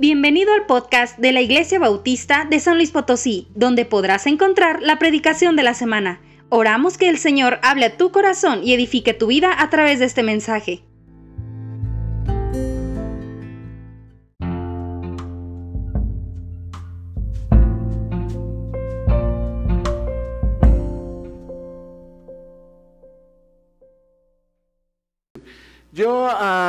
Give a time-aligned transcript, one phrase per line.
[0.00, 4.96] Bienvenido al podcast de la Iglesia Bautista de San Luis Potosí, donde podrás encontrar la
[5.00, 6.20] predicación de la semana.
[6.50, 10.04] Oramos que el Señor hable a tu corazón y edifique tu vida a través de
[10.04, 10.84] este mensaje.
[25.90, 26.28] Yo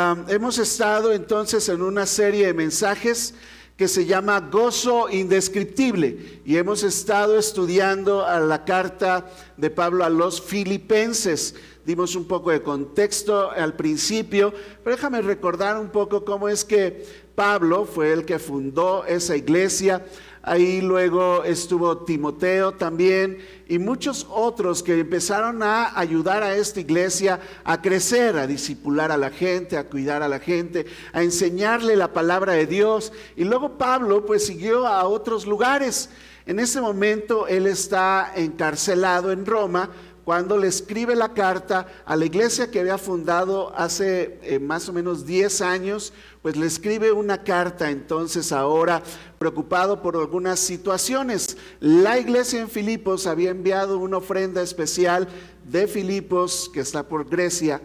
[0.09, 3.33] ah, hemos estado entonces en una serie de mensajes
[3.77, 10.09] que se llama Gozo Indescriptible y hemos estado estudiando a la carta de Pablo a
[10.09, 11.55] los filipenses.
[11.85, 14.53] Dimos un poco de contexto al principio,
[14.83, 17.05] pero déjame recordar un poco cómo es que
[17.35, 20.05] Pablo fue el que fundó esa iglesia.
[20.41, 27.41] Ahí luego estuvo Timoteo también y muchos otros que empezaron a ayudar a esta iglesia
[27.65, 32.13] a crecer, a disipular a la gente, a cuidar a la gente, a enseñarle la
[32.13, 33.11] palabra de Dios.
[33.35, 36.09] Y luego Pablo pues siguió a otros lugares.
[36.45, 39.91] En ese momento él está encarcelado en Roma
[40.29, 44.93] cuando le escribe la carta a la iglesia que había fundado hace eh, más o
[44.93, 46.13] menos 10 años,
[46.43, 49.01] pues le escribe una carta entonces ahora
[49.39, 51.57] preocupado por algunas situaciones.
[51.79, 55.27] La iglesia en Filipos había enviado una ofrenda especial
[55.67, 57.81] de Filipos, que está por Grecia,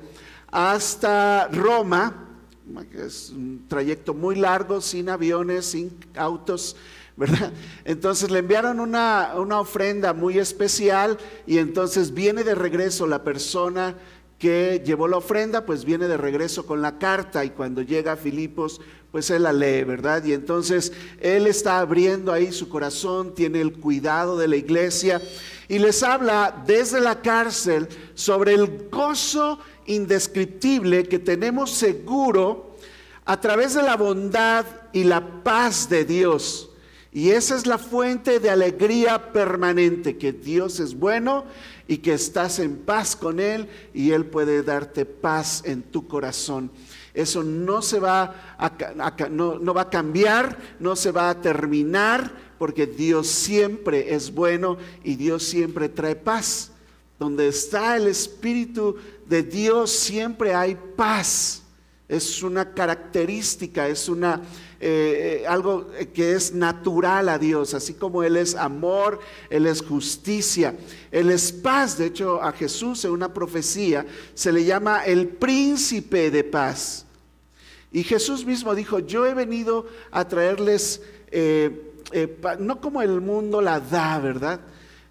[0.53, 2.29] hasta Roma,
[2.92, 6.77] que es un trayecto muy largo, sin aviones, sin autos
[7.17, 7.53] ¿verdad?
[7.84, 13.95] Entonces le enviaron una, una ofrenda muy especial y entonces viene de regreso la persona
[14.39, 18.17] que llevó la ofrenda, pues viene de regreso con la carta y cuando llega a
[18.17, 20.25] Filipos, pues él la lee, ¿verdad?
[20.25, 25.23] Y entonces él está abriendo ahí su corazón, tiene el cuidado de la iglesia
[25.69, 32.77] y les habla desde la cárcel sobre el gozo indescriptible que tenemos seguro
[33.25, 36.73] a través de la bondad y la paz de Dios
[37.15, 41.45] y esa es la fuente de alegría permanente, que Dios es bueno
[41.86, 46.73] y que estás en paz con Él y Él puede darte paz en tu corazón.
[47.14, 52.89] Eso no se va a, no, va a cambiar, no se va a terminar, porque
[52.89, 56.73] Dios siempre es bueno y Dios siempre trae paz.
[57.20, 58.96] Donde está el Espíritu
[59.29, 61.63] de Dios siempre hay paz.
[62.08, 64.42] Es una característica, es una
[64.86, 69.18] eh, eh, algo que es natural a Dios, así como Él es amor,
[69.48, 70.77] Él es justicia,
[71.11, 71.96] Él es paz.
[71.96, 77.06] De hecho, a Jesús en una profecía se le llama el príncipe de paz.
[77.92, 81.95] Y Jesús mismo dijo, yo he venido a traerles, eh,
[82.58, 84.61] no como el mundo la da, ¿verdad?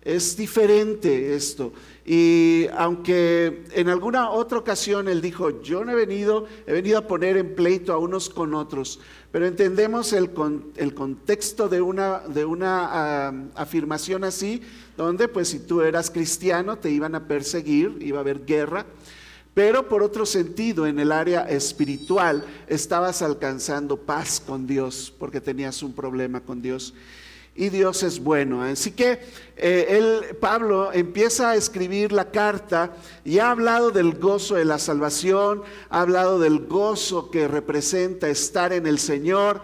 [0.03, 1.71] Es diferente esto.
[2.05, 7.07] Y aunque en alguna otra ocasión él dijo, yo no he venido, he venido a
[7.07, 8.99] poner en pleito a unos con otros,
[9.31, 10.29] pero entendemos el,
[10.75, 14.61] el contexto de una, de una afirmación así,
[14.97, 18.85] donde pues si tú eras cristiano te iban a perseguir, iba a haber guerra,
[19.53, 25.83] pero por otro sentido, en el área espiritual, estabas alcanzando paz con Dios, porque tenías
[25.83, 26.93] un problema con Dios
[27.55, 28.63] y Dios es bueno.
[28.63, 29.19] Así que
[29.57, 35.63] eh, Pablo empieza a escribir la carta y ha hablado del gozo de la salvación,
[35.89, 39.61] ha hablado del gozo que representa estar en el Señor.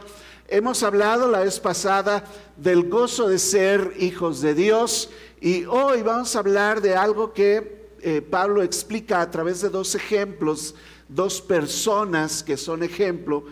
[0.47, 2.23] Hemos hablado la vez pasada
[2.57, 5.09] del gozo de ser hijos de Dios
[5.41, 9.93] y hoy vamos a hablar de algo que eh, Pablo explica a través de dos
[9.93, 10.75] ejemplos,
[11.07, 13.43] dos personas que son ejemplo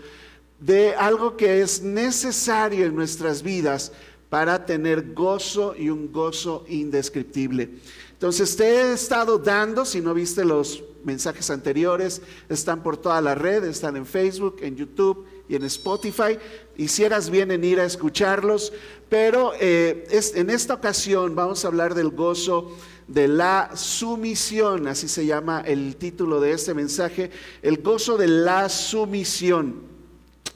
[0.60, 3.92] de algo que es necesario en nuestras vidas
[4.30, 7.70] para tener gozo y un gozo indescriptible.
[8.12, 13.36] Entonces te he estado dando, si no viste los mensajes anteriores, están por toda la
[13.36, 16.38] red, están en Facebook, en YouTube y en Spotify.
[16.76, 18.74] Hicieras bien en ir a escucharlos,
[19.08, 22.76] pero eh, en esta ocasión vamos a hablar del gozo
[23.08, 28.68] de la sumisión, así se llama el título de este mensaje, el gozo de la
[28.68, 29.86] sumisión.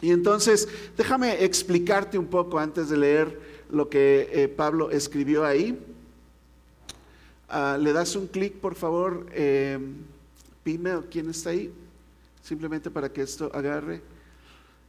[0.02, 0.68] Y entonces,
[0.98, 5.80] déjame explicarte un poco antes de leer lo que eh, Pablo escribió ahí.
[7.50, 9.80] Ah, ¿Le das un clic, por favor, eh,
[10.64, 11.74] Pime o quién está ahí?
[12.44, 14.02] Simplemente para que esto agarre.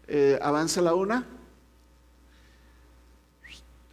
[0.07, 1.27] Eh, avanza la una.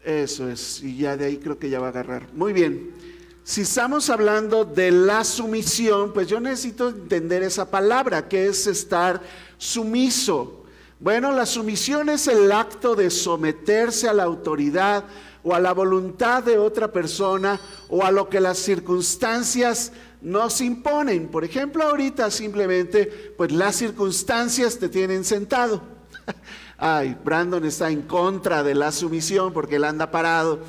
[0.03, 2.31] Eso es, y ya de ahí creo que ya va a agarrar.
[2.33, 2.91] Muy bien.
[3.43, 9.21] Si estamos hablando de la sumisión, pues yo necesito entender esa palabra, que es estar
[9.57, 10.58] sumiso.
[11.01, 15.05] Bueno, la sumisión es el acto de someterse a la autoridad
[15.43, 17.57] o a la voluntad de otra persona
[17.87, 21.29] o a lo que las circunstancias nos imponen.
[21.29, 25.81] Por ejemplo, ahorita simplemente, pues las circunstancias te tienen sentado.
[26.77, 30.59] Ay, Brandon está en contra de la sumisión porque él anda parado.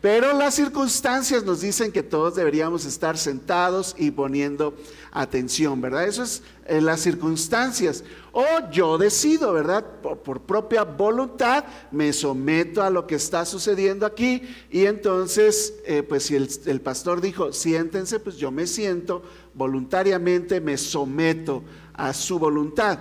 [0.00, 4.74] Pero las circunstancias nos dicen que todos deberíamos estar sentados y poniendo
[5.12, 6.06] atención, ¿verdad?
[6.06, 8.02] Eso es en las circunstancias.
[8.32, 9.84] O yo decido, ¿verdad?
[10.00, 16.24] Por, propia voluntad me someto a lo que está sucediendo aquí y entonces, eh, pues
[16.24, 21.62] si el, el pastor dijo, siéntense, pues yo me siento voluntariamente, me someto
[21.92, 23.00] a su voluntad.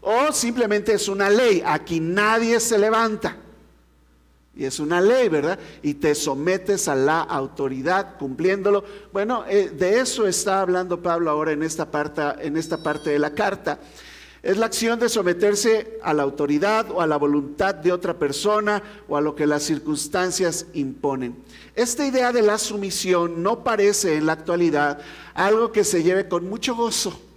[0.00, 3.36] O simplemente es una ley, aquí nadie se levanta.
[4.58, 5.56] Y es una ley, ¿verdad?
[5.82, 8.82] Y te sometes a la autoridad cumpliéndolo.
[9.12, 13.20] Bueno, eh, de eso está hablando Pablo ahora en esta, parte, en esta parte de
[13.20, 13.78] la carta.
[14.42, 18.82] Es la acción de someterse a la autoridad o a la voluntad de otra persona
[19.08, 21.36] o a lo que las circunstancias imponen.
[21.76, 24.98] Esta idea de la sumisión no parece en la actualidad
[25.34, 27.27] algo que se lleve con mucho gozo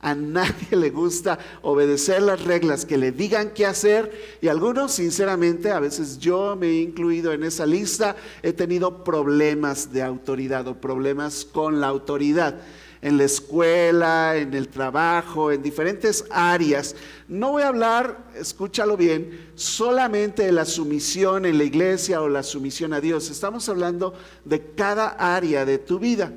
[0.00, 5.70] a nadie le gusta obedecer las reglas que le digan qué hacer y algunos, sinceramente,
[5.72, 10.80] a veces yo me he incluido en esa lista, he tenido problemas de autoridad o
[10.80, 12.60] problemas con la autoridad
[13.00, 16.96] en la escuela, en el trabajo, en diferentes áreas.
[17.28, 22.42] No voy a hablar, escúchalo bien, solamente de la sumisión en la iglesia o la
[22.42, 23.30] sumisión a Dios.
[23.30, 26.32] Estamos hablando de cada área de tu vida.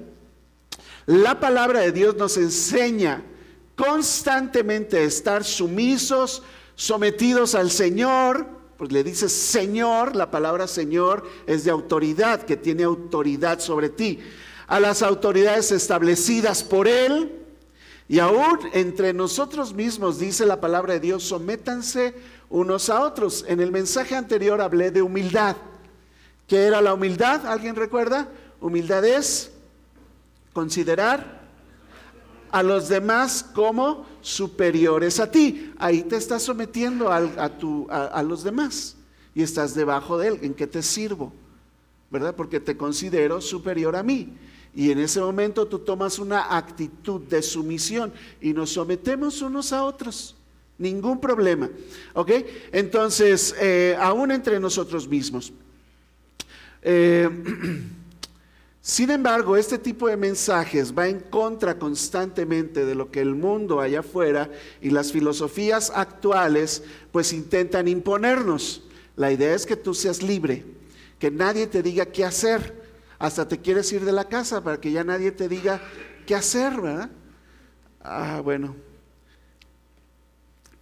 [1.05, 3.23] La palabra de Dios nos enseña
[3.81, 6.43] constantemente estar sumisos,
[6.75, 8.45] sometidos al Señor,
[8.77, 14.19] pues le dices Señor, la palabra Señor es de autoridad, que tiene autoridad sobre ti,
[14.67, 17.39] a las autoridades establecidas por Él,
[18.07, 22.13] y aún entre nosotros mismos, dice la palabra de Dios, sométanse
[22.51, 23.45] unos a otros.
[23.47, 25.55] En el mensaje anterior hablé de humildad.
[26.47, 27.47] ¿Qué era la humildad?
[27.47, 28.27] ¿Alguien recuerda?
[28.59, 29.51] Humildad es
[30.53, 31.40] considerar
[32.51, 35.74] a los demás como superiores a ti.
[35.77, 38.98] Ahí te estás sometiendo a, a, los demás
[39.33, 40.39] y estás debajo de él.
[40.42, 41.33] ¿En qué te sirvo?
[42.09, 42.36] ¿Verdad?
[42.36, 44.33] Porque te considero superior a mí.
[44.74, 49.83] Y en ese momento tú tomas una actitud de sumisión y nos sometemos unos a
[49.83, 50.36] otros.
[50.77, 51.69] Ningún problema.
[52.13, 52.31] ¿Ok?
[52.71, 55.53] Entonces, eh, aún entre nosotros mismos.
[56.81, 57.30] Eh,
[58.83, 63.79] Sin embargo, este tipo de mensajes va en contra constantemente de lo que el mundo
[63.79, 64.49] allá afuera
[64.81, 68.83] y las filosofías actuales pues intentan imponernos.
[69.15, 70.65] La idea es que tú seas libre,
[71.19, 72.81] que nadie te diga qué hacer.
[73.19, 75.79] Hasta te quieres ir de la casa para que ya nadie te diga
[76.25, 77.11] qué hacer, ¿verdad?
[78.03, 78.75] Ah, bueno.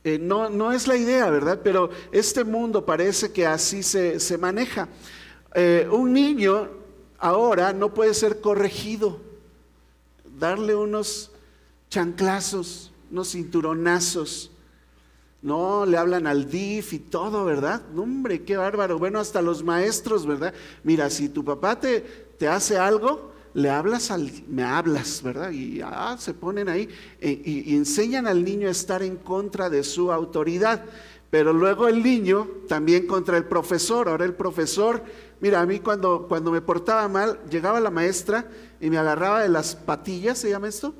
[0.05, 1.59] Eh, no, no es la idea, ¿verdad?
[1.61, 4.87] Pero este mundo parece que así se, se maneja.
[5.53, 6.78] Eh, un niño
[7.19, 9.19] ahora no puede ser corregido.
[10.38, 11.31] Darle unos
[11.89, 14.51] chanclazos, unos cinturonazos.
[15.42, 17.81] No, le hablan al DIF y todo, ¿verdad?
[17.95, 19.00] Hombre, qué bárbaro.
[19.00, 20.54] Bueno, hasta los maestros, ¿verdad?
[20.83, 22.01] Mira, si tu papá te,
[22.38, 25.51] te hace algo, le hablas al, me hablas, ¿verdad?
[25.51, 26.89] Y ah, se ponen ahí
[27.19, 30.86] eh, y enseñan al niño a estar en contra de su autoridad.
[31.29, 34.09] Pero luego el niño también contra el profesor.
[34.09, 35.03] Ahora el profesor
[35.41, 38.45] Mira, a mí cuando, cuando me portaba mal, llegaba la maestra
[38.81, 40.93] y me agarraba de las patillas, ¿se llama esto?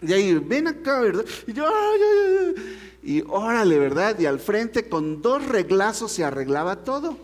[0.00, 1.24] Y ahí, ven acá, ¿verdad?
[1.46, 2.78] Y yo, ay, ay, ay.
[3.02, 4.18] Y órale, ¿verdad?
[4.18, 7.18] Y al frente con dos reglazos se arreglaba todo.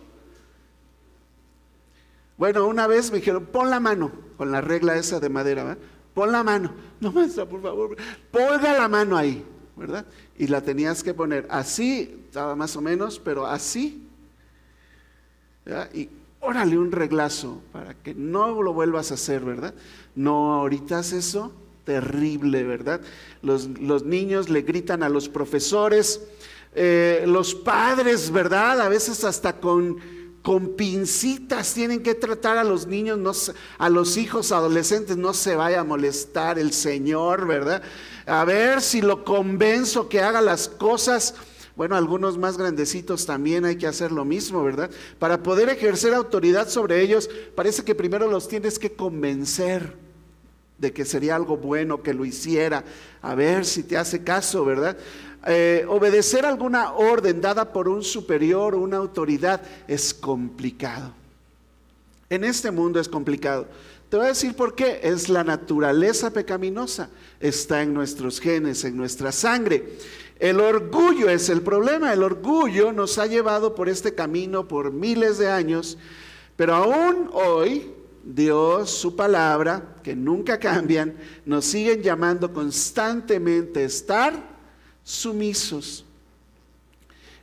[2.37, 5.83] Bueno, una vez me dijeron, pon la mano, con la regla esa de madera, ¿verdad?
[6.13, 6.71] Pon la mano.
[6.99, 7.97] No, maestra, por favor,
[8.29, 9.43] ponga la mano ahí,
[9.81, 10.05] ¿verdad?
[10.37, 14.07] Y la tenías que poner así, estaba más o menos, pero así,
[15.93, 16.09] y
[16.39, 19.73] órale un reglazo para que no lo vuelvas a hacer, ¿verdad?
[20.15, 21.51] No, ahorita es eso,
[21.83, 23.01] terrible, ¿verdad?
[23.41, 23.67] Los,
[24.05, 26.21] niños le gritan a los profesores,
[26.75, 28.81] eh, los padres, ¿verdad?
[28.81, 29.97] A veces hasta con,
[30.41, 35.81] con pincitas tienen que tratar a los niños, a los hijos adolescentes, no se vaya
[35.81, 37.83] a molestar el Señor, ¿verdad?
[38.25, 41.35] A ver si lo convenzo que haga las cosas
[41.75, 44.91] bueno, algunos más grandecitos también hay que hacer lo mismo, ¿verdad?
[45.19, 49.95] Para poder ejercer autoridad sobre ellos, parece que primero los tienes que convencer
[50.77, 52.83] de que sería algo bueno que lo hiciera,
[53.21, 54.97] a ver si te hace caso, ¿verdad?
[55.47, 61.13] Eh, obedecer alguna orden dada por un superior o una autoridad es complicado.
[62.29, 63.67] En este mundo es complicado.
[64.09, 64.99] Te voy a decir por qué.
[65.03, 67.09] Es la naturaleza pecaminosa.
[67.39, 69.97] Está en nuestros genes, en nuestra sangre.
[70.39, 72.13] El orgullo es el problema.
[72.13, 75.97] El orgullo nos ha llevado por este camino por miles de años,
[76.55, 77.91] pero aún hoy
[78.23, 84.50] Dios, su palabra, que nunca cambian, nos siguen llamando constantemente a estar
[85.03, 86.05] sumisos.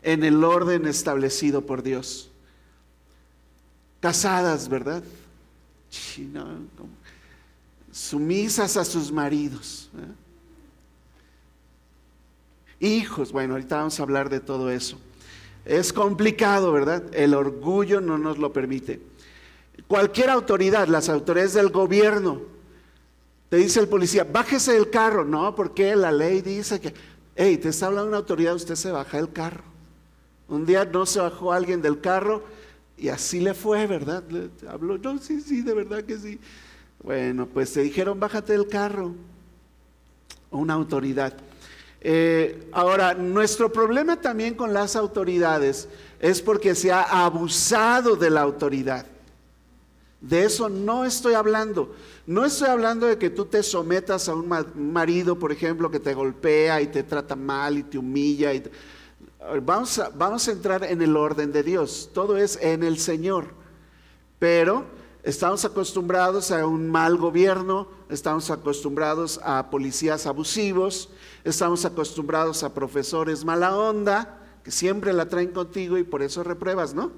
[0.01, 2.31] en el orden establecido por Dios.
[4.01, 5.03] Casadas, ¿verdad?
[7.91, 9.91] Sumisas a sus maridos.
[12.81, 14.99] Hijos, bueno, ahorita vamos a hablar de todo eso.
[15.65, 17.03] Es complicado, ¿verdad?
[17.13, 19.01] El orgullo no nos lo permite.
[19.89, 22.41] Cualquier autoridad, las autoridades del gobierno,
[23.49, 25.25] te dice el policía, bájese del carro.
[25.25, 26.95] No, porque la ley dice que,
[27.41, 29.63] hey, te está hablando una autoridad, usted se baja del carro.
[30.49, 32.43] Un día no se bajó alguien del carro
[32.97, 34.25] y así le fue, ¿verdad?
[34.29, 36.41] Le habló, no, sí, sí, de verdad que sí.
[37.01, 39.15] Bueno, pues te dijeron, bájate del carro.
[40.51, 41.33] Una autoridad.
[42.01, 48.41] Eh, ahora, nuestro problema también con las autoridades es porque se ha abusado de la
[48.41, 49.07] autoridad.
[50.21, 51.95] De eso no estoy hablando.
[52.27, 56.15] No estoy hablando de que tú te sometas a un marido, por ejemplo, que te
[56.15, 58.53] golpea y te trata mal y te humilla.
[58.53, 58.63] Y
[59.63, 62.11] Vamos, a, vamos a entrar en el orden de Dios.
[62.13, 63.47] Todo es en el Señor.
[64.39, 64.85] Pero
[65.23, 71.11] estamos acostumbrados a un mal gobierno, estamos acostumbrados a policías abusivos,
[71.45, 76.95] estamos acostumbrados a profesores mala onda, que siempre la traen contigo y por eso repruebas,
[76.95, 77.13] ¿no?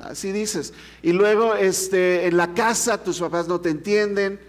[0.00, 0.72] Así dices.
[1.02, 4.40] Y luego este, en la casa tus papás no te entienden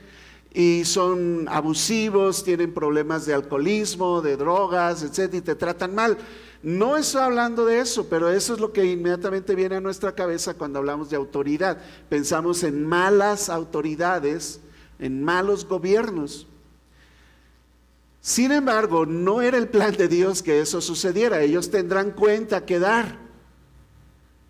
[0.54, 5.34] y son abusivos, tienen problemas de alcoholismo, de drogas, etc.
[5.36, 6.18] y te tratan mal.
[6.62, 10.56] No estoy hablando de eso, pero eso es lo que inmediatamente viene a nuestra cabeza
[10.56, 11.78] cuando hablamos de autoridad.
[12.10, 14.60] Pensamos en malas autoridades,
[15.00, 16.48] en malos gobiernos.
[18.22, 21.42] Sin embargo, no era el plan de Dios que eso sucediera.
[21.42, 23.29] Ellos tendrán cuenta que dar.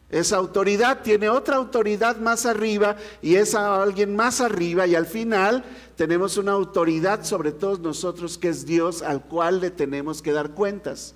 [0.09, 5.63] Esa autoridad tiene otra autoridad más arriba y esa alguien más arriba y al final
[5.95, 10.51] tenemos una autoridad sobre todos nosotros que es Dios al cual le tenemos que dar
[10.51, 11.13] cuentas.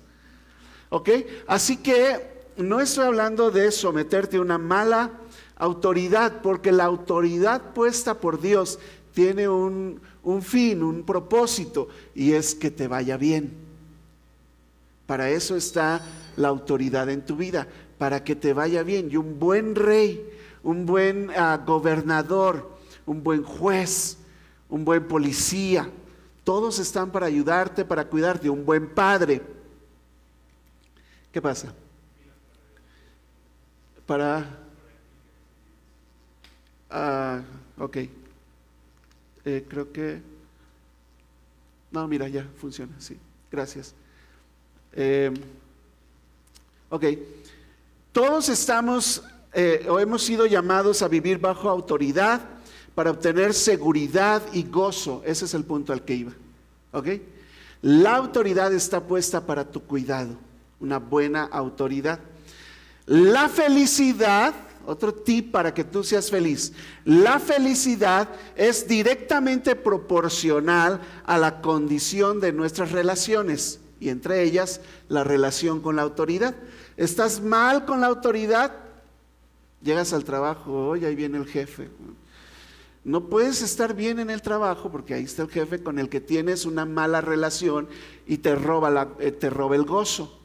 [0.90, 1.10] ¿Ok?
[1.48, 5.10] Así que no estoy hablando de someterte a una mala
[5.56, 8.78] autoridad porque la autoridad puesta por Dios
[9.12, 13.52] tiene un, un fin, un propósito y es que te vaya bien.
[15.06, 16.00] Para eso está
[16.36, 17.66] la autoridad en tu vida
[18.04, 19.10] para que te vaya bien.
[19.10, 20.30] Y un buen rey,
[20.62, 22.70] un buen ah, gobernador,
[23.06, 24.18] un buen juez,
[24.68, 25.90] un buen policía,
[26.44, 29.40] todos están para ayudarte, para cuidarte, un buen padre.
[31.32, 31.72] ¿Qué pasa?
[34.04, 34.46] Para...
[36.90, 37.40] Ah,
[37.78, 37.96] ok.
[39.46, 40.20] Eh, creo que...
[41.90, 43.16] No, mira, ya funciona, sí.
[43.50, 43.94] Gracias.
[44.92, 45.32] Eh,
[46.90, 47.04] ok.
[48.14, 52.42] Todos estamos eh, o hemos sido llamados a vivir bajo autoridad
[52.94, 55.20] para obtener seguridad y gozo.
[55.26, 56.32] Ese es el punto al que iba.
[56.92, 57.08] ¿Ok?
[57.82, 60.36] La autoridad está puesta para tu cuidado,
[60.78, 62.20] una buena autoridad.
[63.06, 64.54] La felicidad,
[64.86, 66.72] otro tip para que tú seas feliz,
[67.04, 75.24] la felicidad es directamente proporcional a la condición de nuestras relaciones y entre ellas la
[75.24, 76.54] relación con la autoridad.
[76.96, 78.72] ¿Estás mal con la autoridad?
[79.82, 81.90] Llegas al trabajo, oye, ahí viene el jefe.
[83.02, 86.20] No puedes estar bien en el trabajo porque ahí está el jefe con el que
[86.20, 87.88] tienes una mala relación
[88.26, 90.40] y te roba, la, eh, te roba el gozo,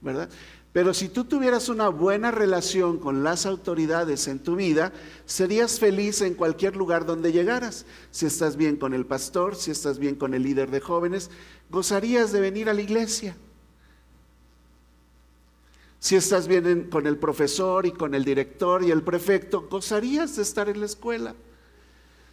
[0.00, 0.28] ¿verdad?
[0.72, 4.92] Pero si tú tuvieras una buena relación con las autoridades en tu vida,
[5.26, 7.84] serías feliz en cualquier lugar donde llegaras.
[8.10, 11.30] Si estás bien con el pastor, si estás bien con el líder de jóvenes,
[11.70, 13.36] gozarías de venir a la iglesia
[16.02, 20.42] si estás bien con el profesor y con el director y el prefecto, gozarías de
[20.42, 21.36] estar en la escuela.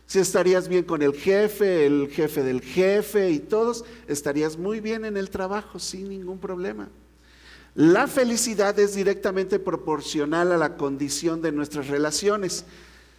[0.08, 5.06] Si estarías bien con el jefe, el jefe del jefe y todos, estarías muy bien
[5.06, 6.90] en el trabajo sin ningún problema.
[7.76, 12.66] La felicidad es directamente proporcional a la condición de nuestras relaciones.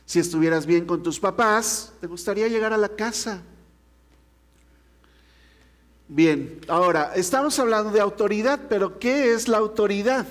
[0.05, 3.45] Si estuvieras bien con tus papás, te gustaría llegar a la casa.
[6.13, 10.27] Bien, ahora, estamos hablando de autoridad, pero ¿qué es la autoridad?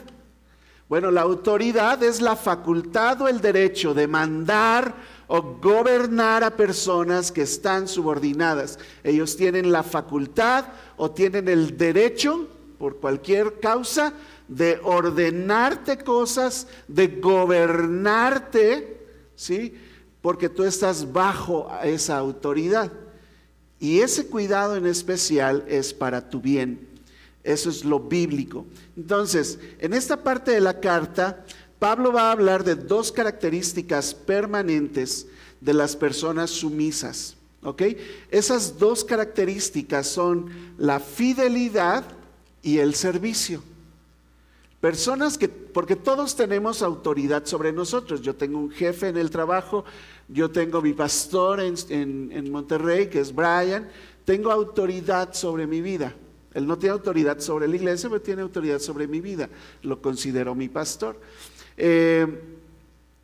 [0.90, 4.94] Bueno, la autoridad es la facultad o el derecho de mandar
[5.28, 8.78] o gobernar a personas que están subordinadas.
[9.06, 10.66] Ellos tienen la facultad
[10.98, 14.12] o tienen el derecho, por cualquier causa,
[14.50, 19.80] de ordenarte cosas, de gobernarte, ¿sí?
[20.22, 22.92] Porque tú estás bajo esa autoridad.
[23.80, 26.88] Y ese cuidado en especial es para tu bien.
[27.44, 28.66] Eso es lo bíblico.
[28.98, 31.46] Entonces, en esta parte de la carta,
[31.80, 35.28] Pablo va a hablar de dos características permanentes
[35.62, 37.36] de las personas sumisas.
[37.64, 37.84] ¿Ok?
[38.32, 42.06] Esas dos características son la fidelidad
[42.62, 43.62] y el servicio.
[44.82, 48.22] Personas que, porque todos tenemos autoridad sobre nosotros.
[48.22, 49.84] Yo tengo un jefe en el trabajo,
[50.30, 53.90] yo tengo mi pastor en, Monterrey, que es Brian,
[54.24, 56.16] tengo autoridad sobre mi vida.
[56.54, 59.50] Él no tiene autoridad sobre la iglesia, pero tiene autoridad sobre mi vida.
[59.82, 61.20] Lo considero mi pastor.
[61.76, 62.26] Eh,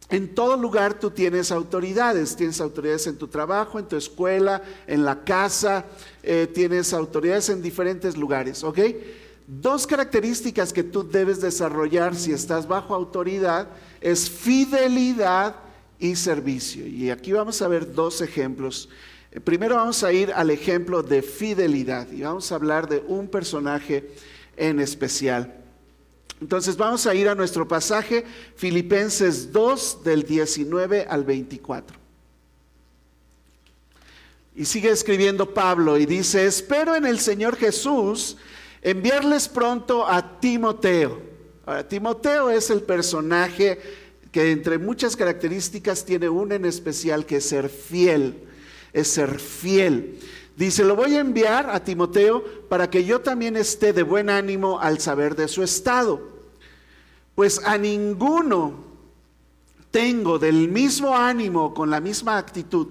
[0.09, 5.03] en todo lugar tú tienes autoridades, tienes autoridades en tu trabajo, en tu escuela, en
[5.03, 5.85] la casa,
[6.21, 8.79] eh, tienes autoridades en diferentes lugares, ¿ok?
[9.47, 13.67] Dos características que tú debes desarrollar si estás bajo autoridad
[14.01, 15.55] es fidelidad
[15.99, 16.87] y servicio.
[16.87, 18.89] Y aquí vamos a ver dos ejemplos
[19.43, 24.09] Primero vamos a ir al ejemplo de fidelidad y vamos a hablar de un personaje
[24.55, 25.53] en especial.
[26.39, 28.23] Entonces vamos a ir a nuestro pasaje
[28.55, 31.97] Filipenses 2 del 19 al 24.
[34.55, 38.37] Y sigue escribiendo Pablo y dice, espero en el Señor Jesús
[38.89, 41.21] enviarles pronto a Timoteo.
[41.89, 43.79] Timoteo es el personaje
[44.31, 48.45] que entre muchas características tiene una en especial que es ser fiel
[48.95, 50.17] es ser fiel.
[50.55, 54.79] Dice, lo voy a enviar a Timoteo para que yo también esté de buen ánimo
[54.79, 56.21] al saber de su estado.
[57.35, 58.85] Pues a ninguno
[59.91, 62.87] tengo del mismo ánimo, con la misma actitud,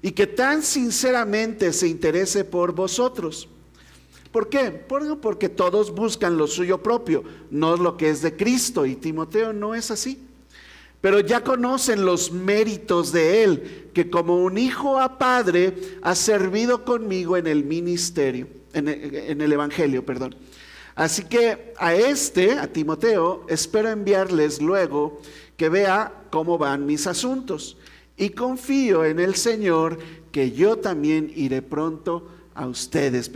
[0.00, 3.48] y que tan sinceramente se interese por vosotros.
[4.32, 4.70] ¿Por qué?
[4.70, 9.74] Porque todos buscan lo suyo propio, no lo que es de Cristo, y Timoteo no
[9.74, 10.18] es así.
[11.00, 16.84] Pero ya conocen los méritos de Él, que como un hijo a padre ha servido
[16.84, 20.34] conmigo en el ministerio, en el, Evangelio, perdón.
[20.94, 25.20] Así que a este, a Timoteo, espero enviarles luego
[25.56, 27.76] que vea cómo van mis asuntos.
[28.16, 29.98] Y confío en el Señor
[30.32, 33.28] que yo también iré pronto a ustedes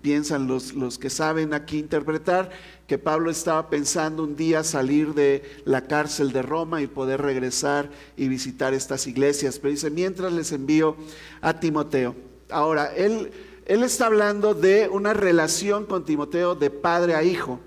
[0.00, 2.50] piensan los, los, que saben aquí interpretar
[2.86, 7.90] que Pablo estaba pensando un día salir de la cárcel de Roma y poder regresar
[8.16, 9.58] y visitar estas iglesias.
[9.58, 10.96] Pero dice, mientras les envío
[11.40, 12.14] a Timoteo.
[12.50, 13.30] Ahora, él,
[13.66, 17.60] él está hablando de una relación con Timoteo de padre a hijo.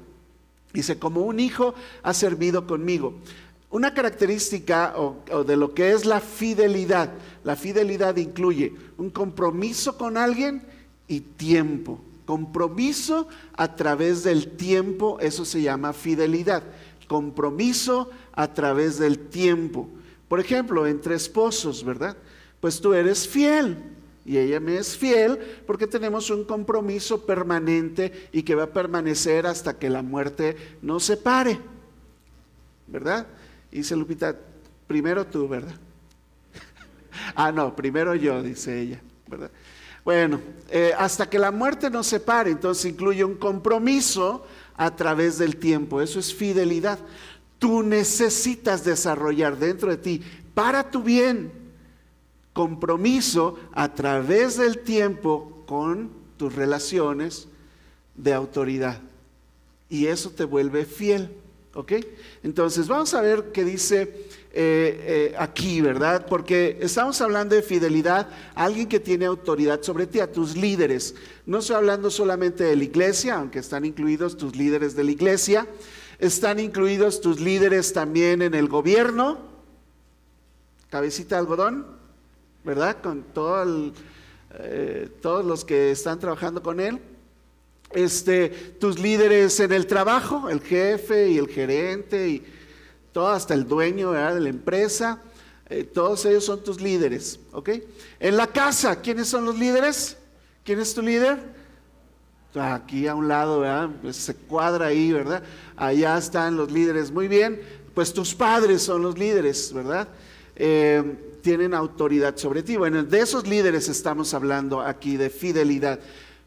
[0.73, 3.15] Dice, como un hijo ha servido conmigo.
[3.69, 7.11] Una característica o de lo que es la fidelidad.
[7.43, 10.74] La fidelidad incluye un compromiso con alguien
[11.07, 11.99] y tiempo.
[12.25, 16.63] Compromiso a través del tiempo, eso se llama fidelidad.
[17.07, 19.87] Compromiso a través del tiempo.
[20.27, 22.17] Por ejemplo, entre esposos, ¿verdad?
[22.59, 23.77] Pues tú eres fiel
[24.25, 25.37] y ella me es fiel
[25.67, 31.03] porque tenemos un compromiso permanente y que va a permanecer hasta que la muerte nos
[31.03, 31.59] separe.
[32.87, 33.27] ¿Verdad?
[33.71, 34.35] Y dice Lupita,
[34.87, 35.75] primero tú, ¿verdad?
[37.35, 39.51] ah, no, primero yo, dice ella, ¿verdad?
[40.05, 40.39] Bueno,
[40.69, 44.45] eh, hasta que la muerte nos separe, entonces incluye un compromiso
[44.77, 45.99] a través del tiempo.
[45.99, 46.99] Eso es fidelidad.
[47.57, 50.21] Tú necesitas desarrollar dentro de ti,
[50.53, 51.51] para tu bien,
[52.53, 57.47] compromiso a través del tiempo con tus relaciones
[58.15, 59.01] de autoridad.
[59.89, 61.35] Y eso te vuelve fiel.
[61.73, 61.93] ¿Ok?
[62.43, 66.25] Entonces, vamos a ver qué dice eh, eh, aquí, ¿verdad?
[66.29, 71.13] Porque estamos hablando de fidelidad a alguien que tiene autoridad sobre ti, a tus líderes.
[71.45, 75.67] No estoy hablando solamente de la iglesia, aunque están incluidos tus líderes de la iglesia,
[76.19, 79.39] están incluidos tus líderes también en el gobierno,
[80.89, 81.85] cabecita de algodón,
[82.63, 83.01] ¿verdad?
[83.01, 83.25] Con
[84.57, 87.01] eh, todos los que están trabajando con él.
[87.91, 88.47] Este,
[88.79, 92.45] tus líderes en el trabajo, el jefe y el gerente y
[93.15, 95.21] todo, hasta el dueño de la empresa,
[95.69, 97.69] eh, todos ellos son tus líderes, ¿ok?
[98.19, 100.17] En la casa, ¿quiénes son los líderes?
[100.65, 101.39] ¿Quién es tu líder?
[102.55, 103.89] Aquí a un lado, ¿verdad?
[104.01, 105.43] Pues se cuadra ahí, ¿verdad?
[105.77, 107.61] Allá están los líderes, muy bien,
[107.93, 110.09] pues tus padres son los líderes, ¿verdad?
[110.57, 112.75] Eh, tienen autoridad sobre ti.
[112.75, 116.01] Bueno, de esos líderes estamos hablando aquí, de fidelidad.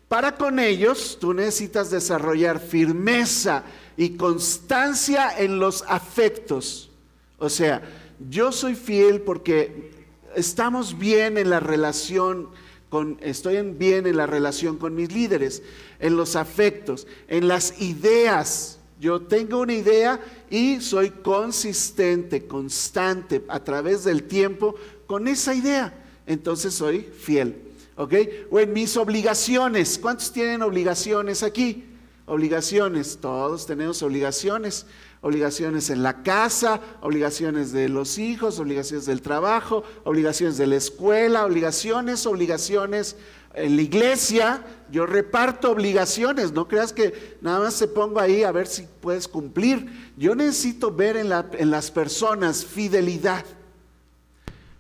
[0.07, 3.65] Para con ellos, tú necesitas desarrollar firmeza
[3.99, 6.89] y constancia en los afectos.
[7.37, 7.83] O sea,
[8.31, 9.91] yo soy fiel porque
[10.37, 12.49] estamos bien en la relación
[12.89, 15.65] con, estoy bien en la relación con mis líderes,
[15.99, 18.79] en los afectos, en las ideas.
[19.01, 24.77] Yo tengo una idea y soy consistente, constante a través del tiempo
[25.09, 25.93] con esa idea.
[26.25, 27.63] Entonces soy fiel.
[27.97, 28.15] ¿Ok?
[28.53, 29.99] O en mis obligaciones.
[29.99, 31.88] ¿Cuántos tienen obligaciones aquí?
[32.29, 34.87] Obligaciones, todos tenemos obligaciones.
[35.21, 41.45] Obligaciones en la casa, obligaciones de los hijos, obligaciones del trabajo, obligaciones de la escuela,
[41.45, 43.17] obligaciones, obligaciones
[43.55, 44.65] en la iglesia.
[44.93, 49.27] Yo reparto obligaciones, no creas que nada más se pongo ahí a ver si puedes
[49.27, 50.13] cumplir.
[50.17, 53.45] Yo necesito ver en, en las personas fidelidad.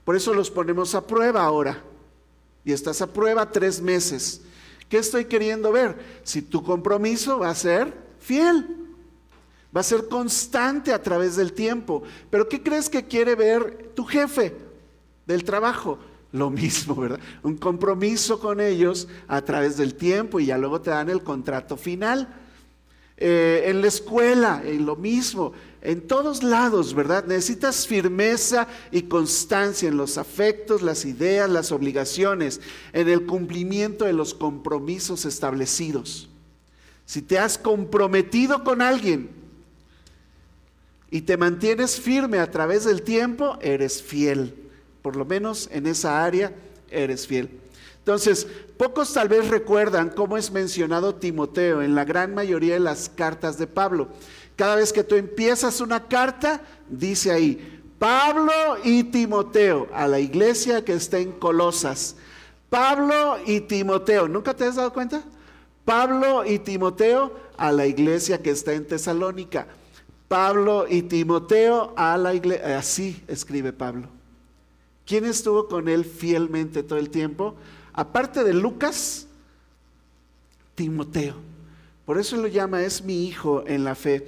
[0.04, 1.82] Por eso los ponemos a prueba ahora.
[2.64, 4.42] Y estás a prueba tres meses.
[4.88, 5.96] ¿Qué estoy queriendo ver?
[6.22, 8.66] Si tu compromiso va a ser fiel,
[9.74, 12.02] va a ser constante a través del tiempo.
[12.30, 14.54] Pero ¿qué crees que quiere ver tu jefe
[15.26, 15.98] del trabajo?
[16.32, 17.20] Lo mismo, ¿verdad?
[17.42, 21.76] Un compromiso con ellos a través del tiempo y ya luego te dan el contrato
[21.76, 22.28] final.
[23.16, 27.24] Eh, en la escuela, en lo mismo, en todos lados, ¿verdad?
[27.26, 32.60] Necesitas firmeza y constancia en los afectos, las ideas, las obligaciones,
[32.92, 36.28] en el cumplimiento de los compromisos establecidos.
[37.06, 39.30] Si te has comprometido con alguien
[41.10, 44.54] y te mantienes firme a través del tiempo, eres fiel.
[45.00, 46.52] Por lo menos en esa área
[46.90, 47.50] eres fiel.
[47.98, 53.10] Entonces, pocos tal vez recuerdan cómo es mencionado Timoteo en la gran mayoría de las
[53.10, 54.08] cartas de Pablo.
[54.58, 58.52] Cada vez que tú empiezas una carta, dice ahí, Pablo
[58.84, 62.16] y Timoteo, a la iglesia que está en Colosas.
[62.68, 65.22] Pablo y Timoteo, ¿nunca te has dado cuenta?
[65.86, 69.66] Pablo y Timoteo a la iglesia que está en Tesalónica.
[70.28, 74.08] Pablo y Timoteo a la iglesia, así escribe Pablo.
[75.06, 77.54] ¿Quién estuvo con él fielmente todo el tiempo?
[77.98, 79.26] aparte de Lucas,
[80.76, 81.34] Timoteo.
[82.08, 84.26] Por eso lo llama, es mi hijo en la fe.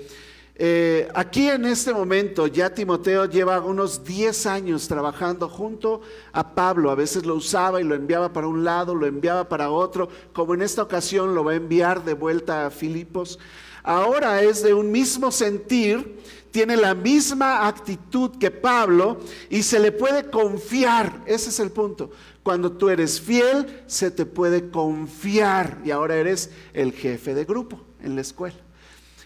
[0.55, 6.91] Eh, aquí en este momento ya Timoteo lleva unos 10 años trabajando junto a Pablo.
[6.91, 10.53] A veces lo usaba y lo enviaba para un lado, lo enviaba para otro, como
[10.53, 13.39] en esta ocasión lo va a enviar de vuelta a Filipos.
[13.83, 16.19] Ahora es de un mismo sentir
[16.51, 21.23] tiene la misma actitud que Pablo y se le puede confiar.
[21.27, 22.11] Ese es el punto.
[22.43, 27.81] Cuando tú eres fiel, se te puede confiar y ahora eres el jefe de grupo
[28.03, 28.57] en la escuela.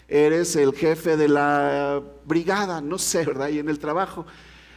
[0.07, 3.49] Eres el jefe de la brigada, no sé, ¿verdad?
[3.49, 4.25] Y en el trabajo.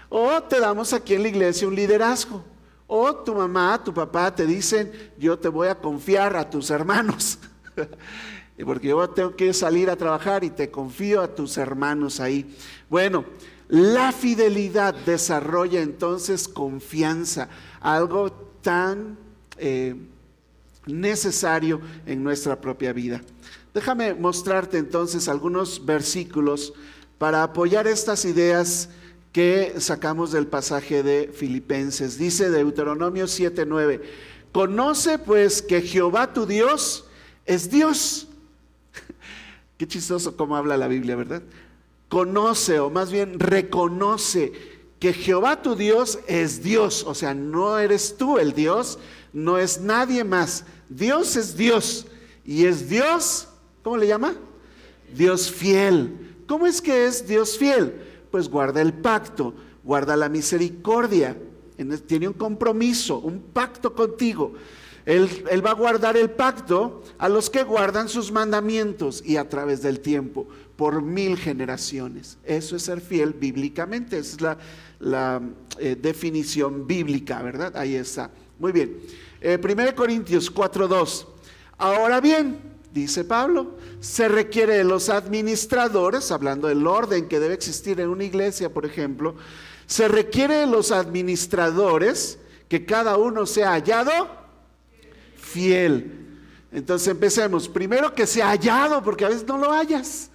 [0.09, 2.44] O te damos aquí en la iglesia un liderazgo.
[2.87, 7.38] O tu mamá, tu papá te dicen, yo te voy a confiar a tus hermanos.
[8.64, 12.57] porque yo tengo que salir a trabajar y te confío a tus hermanos ahí.
[12.88, 13.24] Bueno,
[13.68, 17.48] la fidelidad desarrolla entonces confianza,
[17.81, 19.18] algo tan
[19.59, 19.94] eh,
[20.87, 23.20] necesario en nuestra propia vida.
[23.74, 26.72] Déjame mostrarte entonces algunos versículos
[27.18, 28.88] para apoyar estas ideas
[29.33, 32.18] que sacamos del pasaje de Filipenses.
[32.18, 34.00] Dice Deuteronomio 7:9,
[34.52, 37.04] conoce pues que Jehová tu Dios
[37.44, 38.28] es Dios
[39.78, 41.42] Qué chistoso cómo habla la Biblia, ¿verdad?
[42.09, 44.53] Conoce o más bien reconoce
[44.99, 47.05] que Jehová tu Dios es Dios.
[47.07, 48.99] O sea, no eres tú el Dios,
[49.33, 50.64] no es nadie más.
[50.88, 52.07] Dios es Dios.
[52.44, 53.49] Y es Dios,
[53.83, 54.35] ¿cómo le llama?
[55.14, 56.42] Dios fiel.
[56.47, 57.94] ¿Cómo es que es Dios fiel?
[58.31, 61.37] Pues guarda el pacto, guarda la misericordia,
[62.07, 64.55] tiene un compromiso, un pacto contigo.
[65.05, 69.81] Él, va a guardar el pacto a los que guardan sus mandamientos y a través
[69.81, 70.47] del tiempo,
[70.79, 72.38] por mil generaciones.
[72.45, 74.59] Eso es ser fiel bíblicamente, esa es
[75.01, 75.43] la,
[75.81, 77.77] eh, definición bíblica, ¿verdad?
[77.77, 78.31] Ahí está.
[78.61, 78.97] Muy bien.
[79.43, 81.27] 1 eh, Corintios 4.2.
[81.79, 82.61] Ahora bien,
[82.95, 88.23] dice Pablo, se requiere de los administradores, hablando del orden que debe existir en una
[88.23, 89.35] iglesia, por ejemplo,
[89.87, 92.38] se requiere de los administradores
[92.69, 94.29] que cada uno sea hallado
[95.35, 96.38] fiel.
[96.71, 97.69] Entonces empecemos.
[97.69, 100.31] Primero que sea hallado, porque a veces no lo hallas.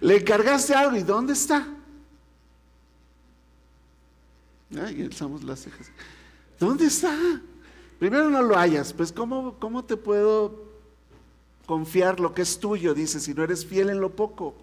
[0.00, 1.66] Le encargaste algo y ¿dónde está?
[4.82, 5.08] Ay,
[5.44, 5.90] las cejas.
[6.58, 7.16] ¿Dónde está?
[7.98, 10.64] Primero no lo hayas, pues ¿cómo, ¿cómo te puedo
[11.66, 12.94] confiar lo que es tuyo?
[12.94, 14.54] Dice, si no eres fiel en lo poco.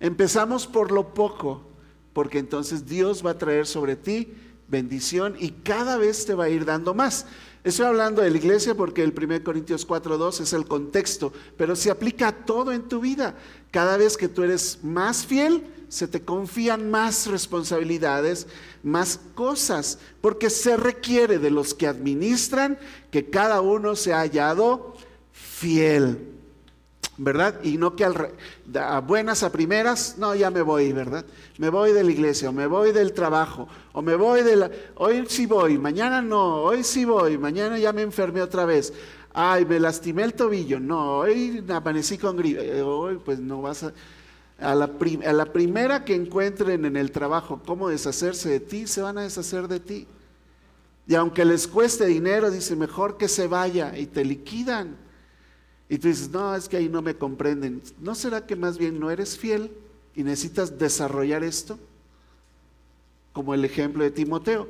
[0.00, 1.62] Empezamos por lo poco,
[2.12, 4.32] porque entonces Dios va a traer sobre ti
[4.68, 7.26] bendición y cada vez te va a ir dando más.
[7.66, 11.90] Estoy hablando de la iglesia porque el 1 Corintios 4.2 es el contexto, pero se
[11.90, 13.34] aplica a todo en tu vida.
[13.72, 18.46] Cada vez que tú eres más fiel, se te confían más responsabilidades,
[18.84, 22.78] más cosas, porque se requiere de los que administran
[23.10, 24.94] que cada uno se ha hallado
[25.32, 26.35] fiel.
[27.18, 27.62] ¿Verdad?
[27.62, 31.24] Y no que a buenas a primeras, no, ya me voy, ¿verdad?
[31.58, 34.70] Me voy de la iglesia, o me voy del trabajo, o me voy de la...
[34.96, 38.92] Hoy sí voy, mañana no, hoy sí voy, mañana ya me enfermé otra vez.
[39.32, 40.80] Ay, me lastimé el tobillo.
[40.80, 42.82] No, hoy amanecí con gripe.
[42.82, 43.92] Hoy pues no vas a...
[44.58, 44.90] A la,
[45.26, 49.22] a la primera que encuentren en el trabajo cómo deshacerse de ti, se van a
[49.22, 50.06] deshacer de ti.
[51.06, 54.96] Y aunque les cueste dinero, dice, mejor que se vaya y te liquidan.
[55.88, 57.82] Y tú dices, no, es que ahí no me comprenden.
[58.00, 59.70] ¿No será que más bien no eres fiel
[60.14, 61.78] y necesitas desarrollar esto?
[63.32, 64.68] Como el ejemplo de Timoteo.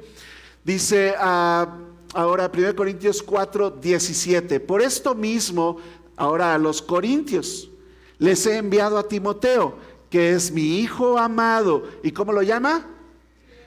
[0.63, 1.79] Dice ah,
[2.13, 4.61] ahora 1 Corintios 4, 17.
[4.61, 5.79] Por esto mismo,
[6.17, 7.71] ahora a los corintios,
[8.19, 9.79] les he enviado a Timoteo,
[10.11, 11.85] que es mi hijo amado.
[12.03, 12.87] ¿Y cómo lo llama?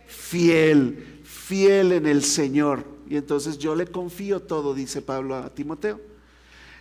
[0.05, 2.83] Fiel, fiel en el Señor.
[3.09, 6.08] Y entonces yo le confío todo, dice Pablo a Timoteo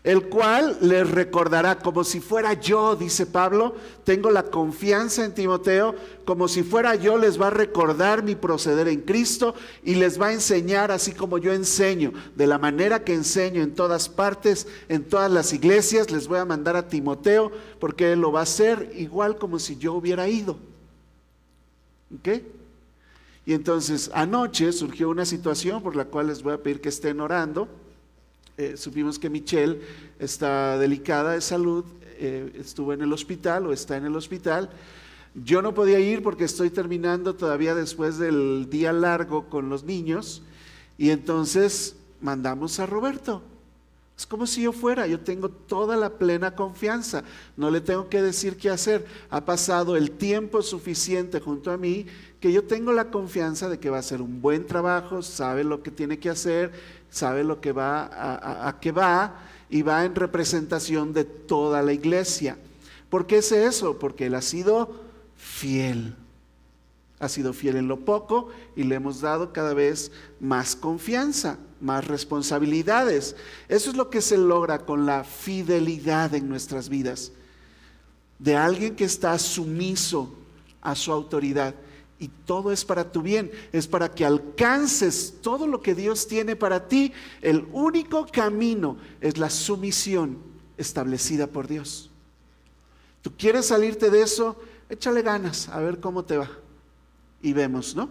[0.09, 5.95] el cual les recordará como si fuera yo, dice Pablo, tengo la confianza en Timoteo,
[6.25, 10.29] como si fuera yo les va a recordar mi proceder en Cristo y les va
[10.29, 15.05] a enseñar así como yo enseño, de la manera que enseño en todas partes, en
[15.05, 18.91] todas las iglesias, les voy a mandar a Timoteo porque él lo va a hacer
[18.97, 20.57] igual como si yo hubiera ido.
[22.19, 22.29] ¿Ok?
[23.45, 27.21] Y entonces anoche surgió una situación por la cual les voy a pedir que estén
[27.21, 27.69] orando
[28.59, 29.81] eh, supimos que Michelle
[30.19, 31.85] está delicada de salud,
[32.19, 34.69] eh, estuvo en el hospital o está en el hospital.
[35.37, 40.43] Yo no podía ir porque estoy terminando todavía después del día largo con los niños
[40.99, 43.43] y entonces mandamos a Roberto.
[44.19, 47.23] Es como si yo fuera, yo tengo toda la plena confianza,
[47.57, 49.07] no le tengo que decir qué hacer.
[49.31, 52.07] Ha pasado el tiempo suficiente junto a mí
[52.41, 55.85] que yo tengo la confianza de que va a hacer un buen trabajo, sabe lo
[55.85, 56.73] que tiene que hacer,
[57.11, 59.41] sabe lo que va a, a, qué va
[59.71, 62.59] y va en representación de toda la iglesia.
[63.11, 63.99] ¿Por qué es eso?
[63.99, 65.03] Porque él ha sido
[65.37, 66.15] fiel.
[67.21, 72.07] Ha sido fiel en lo poco y le hemos dado cada vez más confianza, más
[72.07, 73.35] responsabilidades.
[73.69, 77.33] Eso es lo que se logra con la fidelidad en nuestras vidas.
[78.39, 80.33] De alguien que está sumiso
[80.81, 81.75] a su autoridad
[82.19, 86.57] y todo es para tu bien, es para que alcances todo lo que Dios tiene
[86.57, 87.13] para ti.
[87.41, 90.39] El único camino es la sumisión
[90.77, 92.11] establecida por Dios.
[93.23, 94.57] ¿Tú quieres salirte de eso?
[94.89, 96.51] Échale ganas, a ver cómo te va.
[97.43, 98.09] Y vemos, ¿no?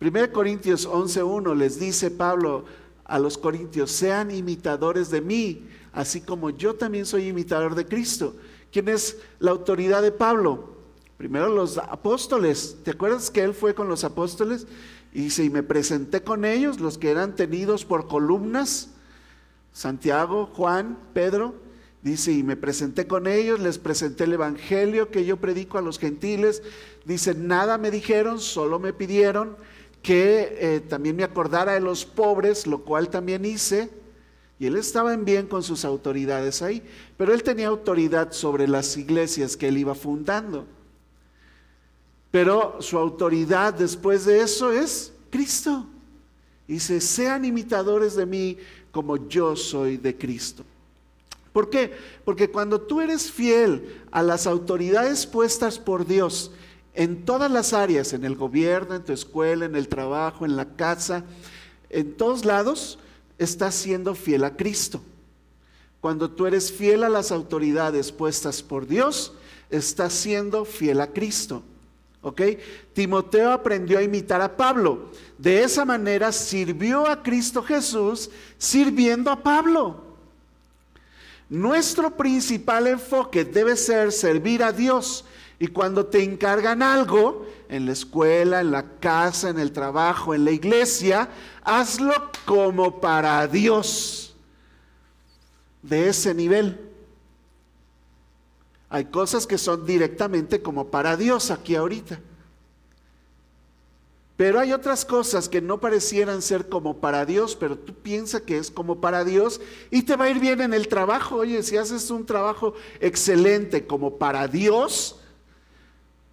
[0.00, 2.64] 1 Corintios 11.1 les dice Pablo
[3.04, 8.34] a los corintios, sean imitadores de mí, así como yo también soy imitador de Cristo.
[8.72, 10.71] ¿Quién es la autoridad de Pablo?
[11.22, 12.78] Primero los apóstoles.
[12.82, 14.66] ¿Te acuerdas que él fue con los apóstoles?
[15.14, 18.88] Y y me presenté con ellos, los que eran tenidos por columnas,
[19.72, 21.54] Santiago, Juan, Pedro.
[22.02, 26.00] Dice, y me presenté con ellos, les presenté el Evangelio que yo predico a los
[26.00, 26.60] gentiles.
[27.04, 29.56] Dice, nada me dijeron, solo me pidieron
[30.02, 33.90] que eh, también me acordara de los pobres, lo cual también hice.
[34.58, 36.82] Y él estaba en bien con sus autoridades ahí,
[37.16, 40.66] pero él tenía autoridad sobre las iglesias que él iba fundando.
[42.32, 45.86] Pero su autoridad después de eso es Cristo.
[46.66, 48.56] Dice, sean imitadores de mí
[48.90, 50.64] como yo soy de Cristo.
[51.52, 51.92] ¿Por qué?
[52.24, 56.50] Porque cuando tú eres fiel a las autoridades puestas por Dios
[56.94, 60.74] en todas las áreas, en el gobierno, en tu escuela, en el trabajo, en la
[60.76, 61.24] casa,
[61.90, 62.98] en todos lados,
[63.36, 65.02] estás siendo fiel a Cristo.
[66.00, 69.34] Cuando tú eres fiel a las autoridades puestas por Dios,
[69.68, 71.62] estás siendo fiel a Cristo.
[72.22, 72.40] ¿Ok?
[72.92, 75.10] Timoteo aprendió a imitar a Pablo.
[75.36, 80.04] De esa manera sirvió a Cristo Jesús sirviendo a Pablo.
[81.48, 85.24] Nuestro principal enfoque debe ser servir a Dios.
[85.58, 90.44] Y cuando te encargan algo, en la escuela, en la casa, en el trabajo, en
[90.44, 91.28] la iglesia,
[91.62, 94.34] hazlo como para Dios.
[95.82, 96.91] De ese nivel.
[98.92, 102.20] Hay cosas que son directamente como para Dios aquí ahorita.
[104.36, 108.58] Pero hay otras cosas que no parecieran ser como para Dios, pero tú piensas que
[108.58, 111.36] es como para Dios y te va a ir bien en el trabajo.
[111.36, 115.18] Oye, si haces un trabajo excelente como para Dios,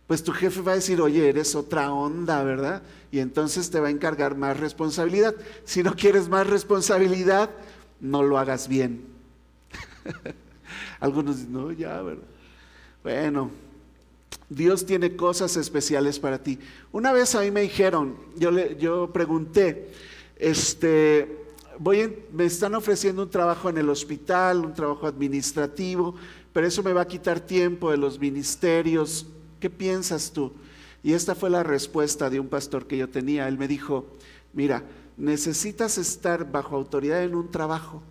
[0.06, 2.84] pues tu jefe va a decir, oye, eres otra onda, ¿verdad?
[3.10, 5.34] Y entonces te va a encargar más responsabilidad.
[5.64, 7.52] Si no quieres más responsabilidad,
[8.02, 9.06] no lo hagas bien.
[11.00, 12.39] Algunos dicen, no, ya, ¿verdad?
[13.10, 13.50] Bueno,
[14.50, 16.60] Dios tiene cosas especiales para ti.
[16.92, 19.90] Una vez a mí me dijeron, yo, le, yo pregunté,
[20.36, 21.44] este,
[21.80, 26.14] voy me están ofreciendo un trabajo en el hospital, un trabajo administrativo,
[26.54, 29.26] pero eso me va a quitar tiempo de los ministerios.
[29.60, 30.54] ¿Qué piensas tú?
[31.02, 33.48] Y esta fue la respuesta de un pastor que yo tenía.
[33.48, 34.06] Él me dijo,
[34.54, 34.84] mira,
[35.18, 38.04] necesitas estar bajo autoridad en un trabajo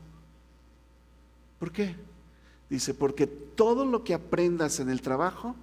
[1.61, 1.95] ¿Por qué?
[2.71, 5.57] Dice, porque todo lo que aprendas en el trabajo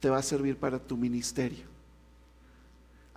[0.00, 1.64] te va a servir para tu ministerio.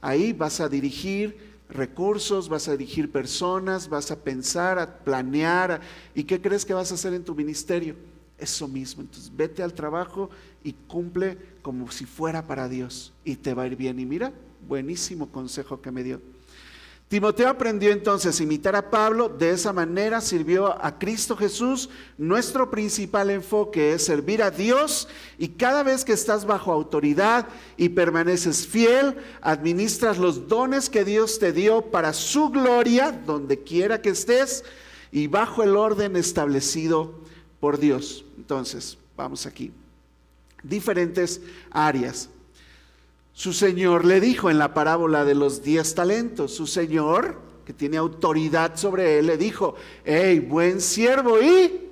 [0.02, 1.38] Ahí vas a dirigir
[1.70, 5.82] recursos, vas a dirigir personas, vas a pensar, a planear.
[6.16, 7.96] ¿Y qué crees que vas a hacer en tu ministerio?
[8.38, 9.02] Eso mismo.
[9.02, 10.30] Entonces vete al trabajo
[10.64, 14.00] y cumple como si fuera para Dios y te va a ir bien.
[14.00, 14.34] Y mira,
[14.68, 16.22] buenísimo consejo que me dio.
[17.10, 21.90] Timoteo aprendió entonces a imitar a Pablo, de esa manera sirvió a Cristo Jesús.
[22.20, 25.08] Nuestro principal enfoque es servir a Dios
[25.40, 31.40] y cada vez que estás bajo autoridad y permaneces fiel, administras los dones que Dios
[31.40, 34.64] te dio para su gloria, donde quiera que estés,
[35.12, 37.16] y bajo el orden establecido
[37.60, 38.24] por Dios.
[38.38, 39.72] Entonces, vamos aquí.
[40.62, 41.42] Diferentes
[41.72, 42.30] áreas.
[43.40, 47.96] Su señor le dijo en la parábola de los diez talentos, su señor, que tiene
[47.96, 51.88] autoridad sobre él, le dijo, hey, buen siervo y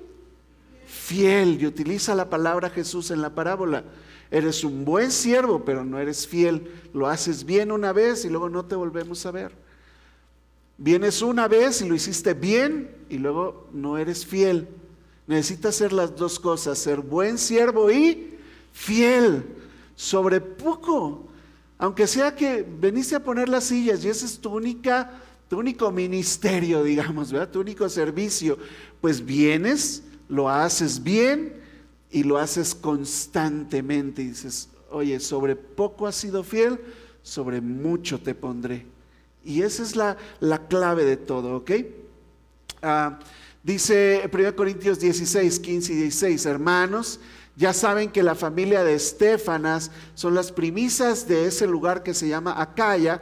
[0.84, 1.58] fiel.
[1.58, 3.82] Y utiliza la palabra Jesús en la parábola.
[4.30, 6.70] Eres un buen siervo, pero no eres fiel.
[6.92, 9.52] Lo haces bien una vez y luego no te volvemos a ver.
[10.76, 14.68] Vienes una vez y lo hiciste bien y luego no eres fiel.
[15.26, 18.36] Necesitas hacer las dos cosas, ser buen siervo y
[18.70, 19.46] fiel.
[19.96, 21.27] Sobre poco
[21.78, 25.12] aunque sea que veniste a poner las sillas y ese es tu única,
[25.48, 27.50] tu único ministerio, digamos, ¿verdad?
[27.50, 28.58] Tu único servicio,
[29.00, 31.54] pues vienes, lo haces bien
[32.10, 34.22] y lo haces constantemente.
[34.22, 36.80] Y dices, oye, sobre poco has sido fiel,
[37.22, 38.84] sobre mucho te pondré.
[39.44, 41.70] Y esa es la, la clave de todo, ¿ok?
[42.82, 43.18] Ah,
[43.62, 47.20] dice 1 Corintios 16, 15 y 16, hermanos,
[47.58, 52.28] ya saben que la familia de Estefanas son las primisas de ese lugar que se
[52.28, 53.20] llama Acaya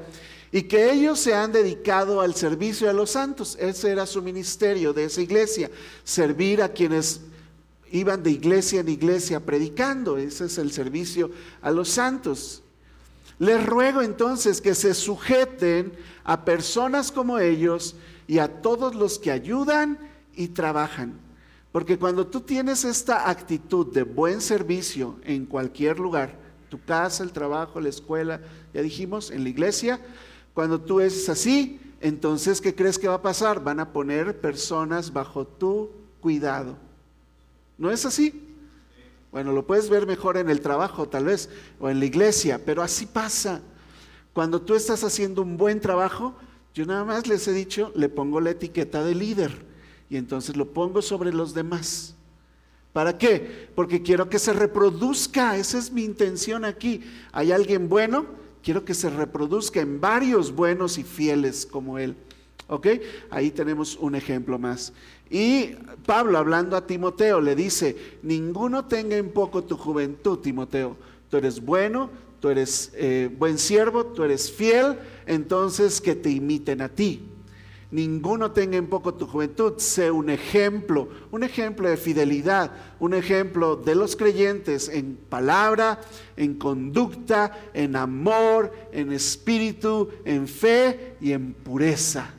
[0.52, 3.56] y que ellos se han dedicado al servicio a los santos.
[3.58, 5.70] Ese era su ministerio de esa iglesia,
[6.04, 7.22] servir a quienes
[7.90, 10.18] iban de iglesia en iglesia predicando.
[10.18, 11.30] Ese es el servicio
[11.62, 12.62] a los santos.
[13.38, 15.94] Les ruego entonces que se sujeten
[16.24, 17.96] a personas como ellos
[18.28, 19.98] y a todos los que ayudan
[20.34, 21.25] y trabajan
[21.76, 26.34] porque cuando tú tienes esta actitud de buen servicio en cualquier lugar,
[26.70, 28.40] tu casa, el trabajo, la escuela,
[28.72, 30.00] ya dijimos, en la iglesia,
[30.54, 33.62] cuando tú eres así, entonces, ¿qué crees que va a pasar?
[33.62, 35.90] Van a poner personas bajo tu
[36.22, 36.78] cuidado.
[37.76, 38.56] ¿No es así?
[39.30, 42.80] Bueno, lo puedes ver mejor en el trabajo tal vez, o en la iglesia, pero
[42.80, 43.60] así pasa.
[44.32, 46.36] Cuando tú estás haciendo un buen trabajo,
[46.72, 49.75] yo nada más les he dicho, le pongo la etiqueta de líder
[50.08, 52.14] y entonces lo pongo sobre los demás.
[52.92, 53.68] ¿Para qué?
[53.74, 57.02] Porque quiero que se reproduzca, esa es mi intención aquí.
[57.32, 58.24] ¿Hay alguien bueno?
[58.62, 62.16] Quiero que se reproduzca en varios buenos y fieles como él.
[62.68, 62.86] ¿Ok?
[63.30, 64.92] Ahí tenemos un ejemplo más.
[65.30, 65.74] Y
[66.06, 70.96] Pablo hablando a Timoteo le dice, ninguno tenga en poco tu juventud, Timoteo.
[71.28, 72.08] Tú eres bueno,
[72.40, 77.20] tú eres eh, buen siervo, tú eres fiel, entonces que te imiten a ti
[77.90, 83.76] ninguno tenga en poco tu juventud, sé un ejemplo, un ejemplo de fidelidad, un ejemplo
[83.76, 86.00] de los creyentes en palabra,
[86.36, 92.30] en conducta, en amor, en espíritu, en fe y en pureza.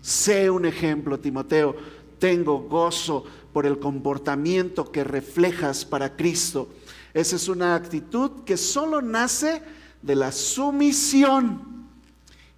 [0.00, 1.76] Sé un ejemplo, Timoteo.
[2.18, 6.68] Tengo gozo por el comportamiento que reflejas para Cristo.
[7.12, 9.62] Esa es una actitud que solo nace
[10.00, 11.88] de la sumisión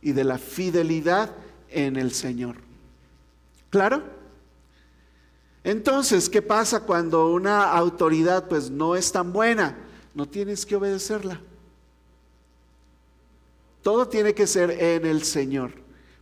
[0.01, 1.35] y de la fidelidad
[1.73, 2.57] en el Señor.
[3.71, 4.03] ¿Claro?
[5.65, 9.79] Entonces, ¿qué pasa cuando una autoridad pues no es tan buena?
[10.15, 11.41] No tienes que obedecerla.
[13.83, 15.73] Todo tiene que ser en el Señor.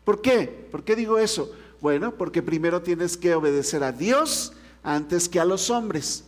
[0.04, 0.68] ¿Por qué?
[0.70, 1.54] ¿Por qué digo eso?
[1.80, 6.24] Bueno, porque primero tienes que obedecer a Dios antes que a los hombres.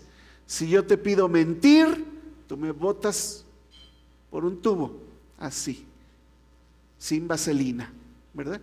[0.47, 2.05] Si yo te pido mentir,
[2.47, 3.45] tú me botas
[4.31, 4.99] por un tubo,
[5.39, 5.87] así,
[6.99, 7.93] sin vaselina,
[8.33, 8.61] ¿verdad?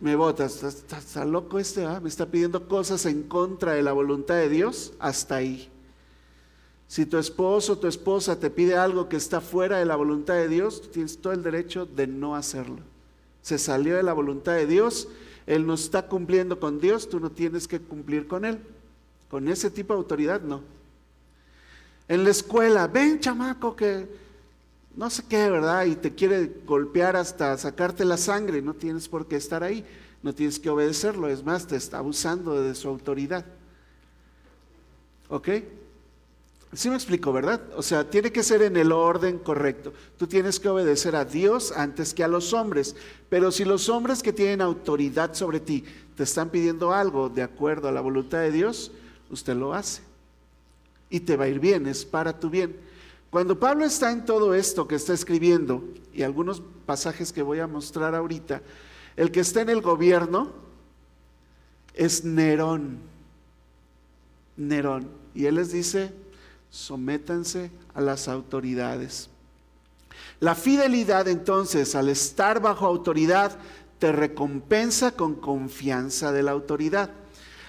[0.00, 4.48] Me botas, está, loco este, me está pidiendo cosas en contra de la voluntad de
[4.48, 5.68] Dios, hasta ahí.
[6.88, 10.34] Si tu esposo o tu esposa te pide algo que está fuera de la voluntad
[10.34, 12.78] de Dios, tienes todo el derecho de no hacerlo.
[13.42, 15.08] Se salió de la voluntad de Dios,
[15.46, 18.58] Él no está cumpliendo con Dios, tú no tienes que cumplir con Él.
[19.30, 20.62] Con ese tipo de autoridad, no.
[22.08, 24.08] En la escuela, ven chamaco que
[24.96, 25.84] no sé qué, ¿verdad?
[25.86, 29.84] Y te quiere golpear hasta sacarte la sangre, no tienes por qué estar ahí,
[30.22, 33.44] no tienes que obedecerlo, es más, te está abusando de su autoridad.
[35.28, 35.48] ¿Ok?
[36.72, 37.60] Sí me explico, ¿verdad?
[37.76, 39.92] O sea, tiene que ser en el orden correcto.
[40.16, 42.94] Tú tienes que obedecer a Dios antes que a los hombres.
[43.28, 45.84] Pero si los hombres que tienen autoridad sobre ti
[46.16, 48.92] te están pidiendo algo de acuerdo a la voluntad de Dios,
[49.30, 50.02] usted lo hace.
[51.08, 52.76] Y te va a ir bien, es para tu bien.
[53.30, 57.68] Cuando Pablo está en todo esto que está escribiendo, y algunos pasajes que voy a
[57.68, 58.60] mostrar ahorita,
[59.16, 60.52] el que está en el gobierno
[61.94, 62.98] es Nerón.
[64.56, 65.08] Nerón.
[65.32, 66.12] Y él les dice,
[66.70, 69.30] sométanse a las autoridades.
[70.40, 73.56] La fidelidad entonces, al estar bajo autoridad,
[74.00, 77.10] te recompensa con confianza de la autoridad.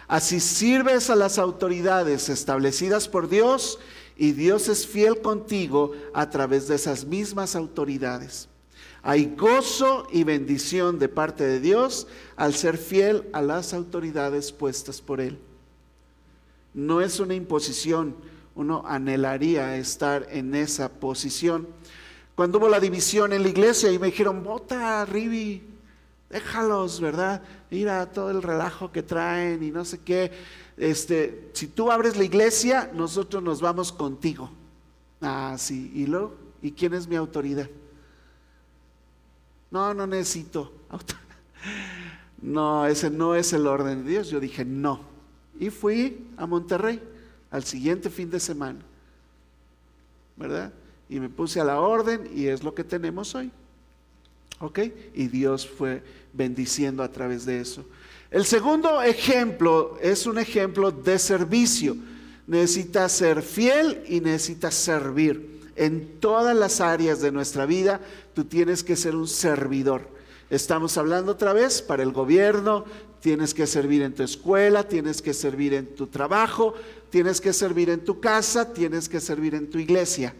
[0.07, 3.79] Así sirves a las autoridades establecidas por Dios
[4.21, 8.47] y Dios es fiel contigo a través de esas mismas autoridades.
[9.01, 12.05] Hay gozo y bendición de parte de Dios
[12.35, 15.39] al ser fiel a las autoridades puestas por Él.
[16.75, 18.15] No es una imposición,
[18.53, 21.67] uno anhelaría estar en esa posición.
[22.35, 25.63] Cuando hubo la división en la iglesia y me dijeron, vota, Ribi,
[26.29, 27.41] déjalos, ¿verdad?
[27.71, 30.31] Mira todo el relajo que traen y no sé qué.
[30.77, 34.49] Este, si tú abres la iglesia, nosotros nos vamos contigo.
[35.21, 37.69] Ah, sí, y luego, ¿y quién es mi autoridad?
[39.69, 41.21] No, no necesito autoridad.
[42.41, 44.29] No, ese no es el orden de Dios.
[44.31, 45.01] Yo dije, no.
[45.59, 46.99] Y fui a Monterrey
[47.51, 48.79] al siguiente fin de semana,
[50.35, 50.73] ¿verdad?
[51.07, 53.51] Y me puse a la orden y es lo que tenemos hoy.
[54.59, 54.79] ¿Ok?
[55.13, 56.03] Y Dios fue
[56.33, 57.85] bendiciendo a través de eso.
[58.31, 61.97] El segundo ejemplo es un ejemplo de servicio.
[62.47, 65.59] Necesitas ser fiel y necesitas servir.
[65.75, 67.99] En todas las áreas de nuestra vida,
[68.33, 70.07] tú tienes que ser un servidor.
[70.49, 72.85] Estamos hablando otra vez para el gobierno,
[73.19, 76.73] tienes que servir en tu escuela, tienes que servir en tu trabajo,
[77.09, 80.33] tienes que servir en tu casa, tienes que servir en tu iglesia,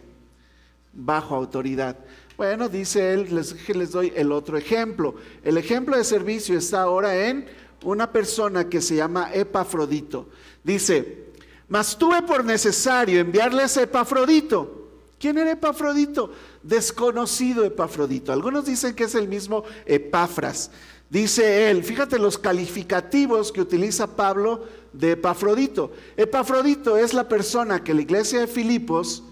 [0.94, 1.98] bajo autoridad.
[2.36, 5.14] Bueno, dice él, les, les doy el otro ejemplo.
[5.44, 7.46] El ejemplo de servicio está ahora en
[7.82, 10.28] una persona que se llama Epafrodito.
[10.62, 11.32] Dice,
[11.68, 14.82] mas tuve por necesario enviarles a Epafrodito.
[15.18, 16.32] ¿Quién era Epafrodito?
[16.62, 18.32] Desconocido Epafrodito.
[18.32, 20.70] Algunos dicen que es el mismo Epafras.
[21.08, 25.92] Dice él, fíjate los calificativos que utiliza Pablo de Epafrodito.
[26.16, 29.22] Epafrodito es la persona que la iglesia de Filipos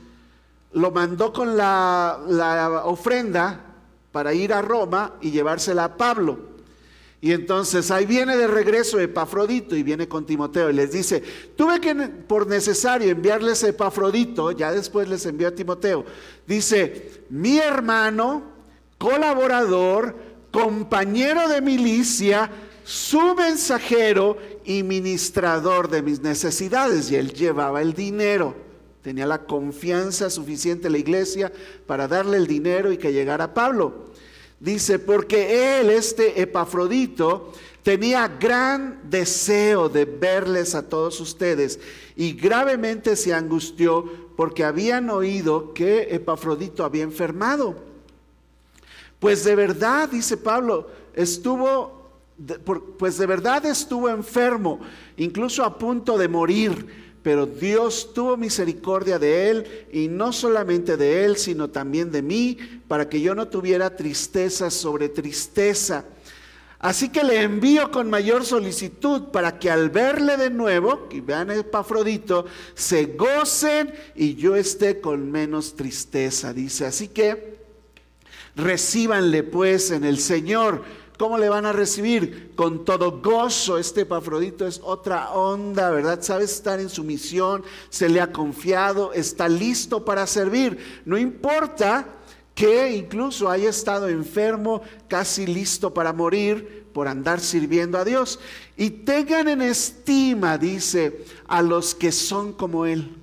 [0.73, 3.65] lo mandó con la, la ofrenda
[4.13, 6.50] para ir a Roma y llevársela a Pablo.
[7.23, 11.23] Y entonces ahí viene de regreso Epafrodito y viene con Timoteo y les dice,
[11.55, 16.07] tuve que por necesario enviarles a Epafrodito, ya después les envió a Timoteo.
[16.47, 18.43] Dice, mi hermano,
[18.97, 20.17] colaborador,
[20.51, 22.51] compañero de milicia,
[22.85, 27.11] su mensajero y ministrador de mis necesidades.
[27.11, 28.55] Y él llevaba el dinero.
[29.03, 31.53] Tenía la confianza suficiente en la iglesia
[31.87, 34.10] para darle el dinero y que llegara Pablo.
[34.61, 37.53] Dice, porque él, este Epafrodito,
[37.83, 41.81] tenía gran deseo de verles a todos ustedes
[42.15, 44.05] y gravemente se angustió
[44.37, 47.75] porque habían oído que Epafrodito había enfermado.
[49.19, 52.11] Pues de verdad, dice Pablo, estuvo,
[52.99, 54.81] pues de verdad estuvo enfermo,
[55.17, 61.25] incluso a punto de morir, pero Dios tuvo misericordia de él y no solamente de
[61.25, 62.57] él, sino también de mí,
[62.89, 66.05] para que yo no tuviera tristeza sobre tristeza.
[66.79, 71.51] Así que le envío con mayor solicitud para que al verle de nuevo, y vean
[71.51, 76.55] el Epafrodito, se gocen y yo esté con menos tristeza.
[76.55, 77.61] Dice, así que
[78.57, 80.83] Recíbanle pues en el Señor.
[81.21, 82.53] ¿Cómo le van a recibir?
[82.57, 83.77] Con todo gozo.
[83.77, 86.23] Este Epafrodito es otra onda, ¿verdad?
[86.23, 90.79] Sabe estar en su misión, se le ha confiado, está listo para servir.
[91.05, 92.09] No importa
[92.55, 98.41] que incluso haya estado enfermo, casi listo para morir por andar sirviendo a Dios.
[98.79, 103.15] Y tengan en estima, dice, a los que son como Él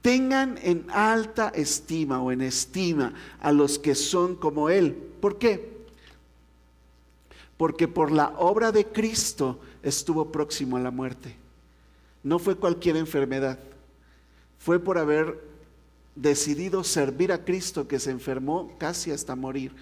[0.00, 5.07] tengan en alta estima o en estima a los que son como Él.
[5.20, 5.76] ¿Por qué?
[7.56, 11.36] Porque por la obra de Cristo estuvo próximo a la muerte.
[12.22, 13.58] No fue cualquier enfermedad,
[14.58, 15.40] fue por haber
[16.14, 19.72] decidido servir a Cristo que se enfermó casi hasta morir,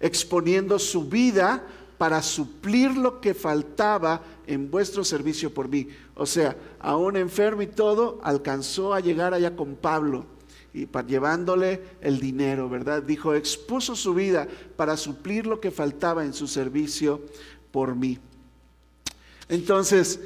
[0.00, 1.64] exponiendo su vida
[1.98, 5.88] para suplir lo que faltaba en vuestro servicio por mí.
[6.14, 10.26] O sea, aún enfermo y todo, alcanzó a llegar allá con Pablo
[10.74, 13.02] y para, llevándole el dinero, ¿verdad?
[13.02, 17.20] Dijo, expuso su vida para suplir lo que faltaba en su servicio
[17.70, 18.18] por mí.
[19.48, 20.20] Entonces,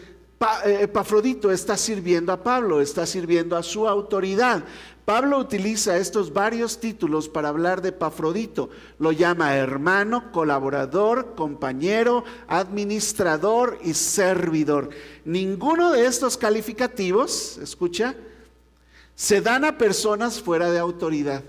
[0.64, 4.64] eh, Epafrodito está sirviendo a Pablo, está sirviendo a su autoridad.
[5.04, 8.70] Pablo utiliza estos varios títulos para hablar de Epafrodito.
[8.98, 14.90] Lo llama hermano, colaborador, compañero, administrador y servidor.
[15.24, 18.16] Ninguno de estos calificativos, escucha,
[19.16, 21.42] se dan a personas fuera de autoridad.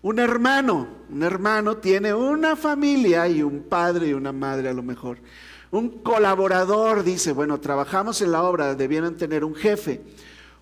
[0.00, 4.84] Un hermano, un hermano tiene una familia y un padre y una madre a lo
[4.84, 5.18] mejor.
[5.72, 10.00] Un colaborador dice, bueno, trabajamos en la obra, debieran tener un jefe.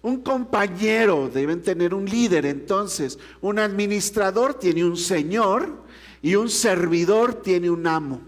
[0.00, 2.46] Un compañero, deben tener un líder.
[2.46, 5.84] Entonces, un administrador tiene un señor
[6.22, 8.20] y un servidor tiene un amo.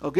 [0.00, 0.18] ¿Ok?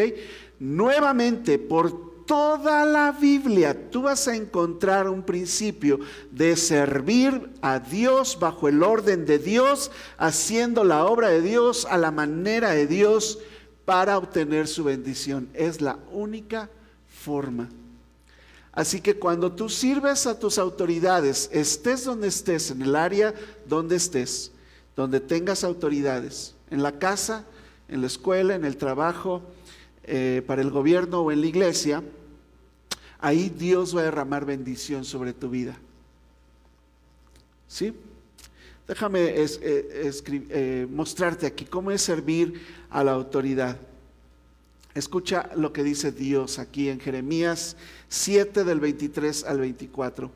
[0.60, 6.00] Nuevamente, por toda la Biblia tú vas a encontrar un principio
[6.30, 11.96] de servir a Dios bajo el orden de Dios, haciendo la obra de Dios a
[11.96, 13.38] la manera de Dios
[13.84, 15.48] para obtener su bendición.
[15.54, 16.68] Es la única
[17.08, 17.68] forma.
[18.72, 23.32] Así que cuando tú sirves a tus autoridades, estés donde estés, en el área
[23.66, 24.52] donde estés,
[24.94, 27.44] donde tengas autoridades, en la casa,
[27.88, 29.42] en la escuela, en el trabajo,
[30.06, 32.02] eh, para el gobierno o en la iglesia,
[33.18, 35.76] ahí Dios va a derramar bendición sobre tu vida.
[37.66, 37.92] ¿Sí?
[38.86, 43.78] Déjame eh, eh, mostrarte aquí cómo es servir a la autoridad.
[44.94, 47.76] Escucha lo que dice Dios aquí en Jeremías
[48.08, 50.30] 7 del 23 al 24.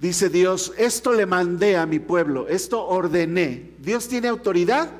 [0.00, 3.74] Dice Dios, esto le mandé a mi pueblo, esto ordené.
[3.78, 4.90] ¿Dios tiene autoridad?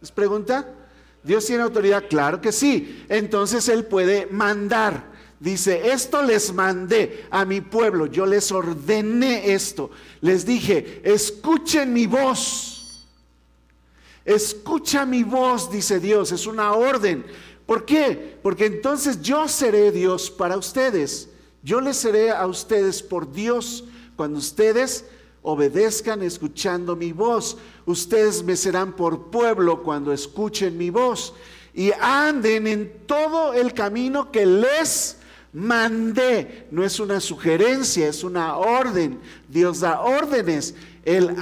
[0.00, 0.79] ¿Les pregunta?
[1.22, 2.04] ¿Dios tiene autoridad?
[2.08, 3.04] Claro que sí.
[3.08, 5.10] Entonces Él puede mandar.
[5.38, 9.90] Dice, esto les mandé a mi pueblo, yo les ordené esto.
[10.20, 13.08] Les dije, escuchen mi voz.
[14.24, 17.24] Escucha mi voz, dice Dios, es una orden.
[17.64, 18.38] ¿Por qué?
[18.42, 21.30] Porque entonces yo seré Dios para ustedes.
[21.62, 23.84] Yo les seré a ustedes por Dios
[24.16, 25.06] cuando ustedes
[25.42, 27.56] obedezcan escuchando mi voz.
[27.86, 31.34] Ustedes me serán por pueblo cuando escuchen mi voz
[31.74, 35.16] y anden en todo el camino que les
[35.52, 36.66] mandé.
[36.70, 39.20] No es una sugerencia, es una orden.
[39.48, 40.74] Dios da órdenes.
[41.04, 41.36] Él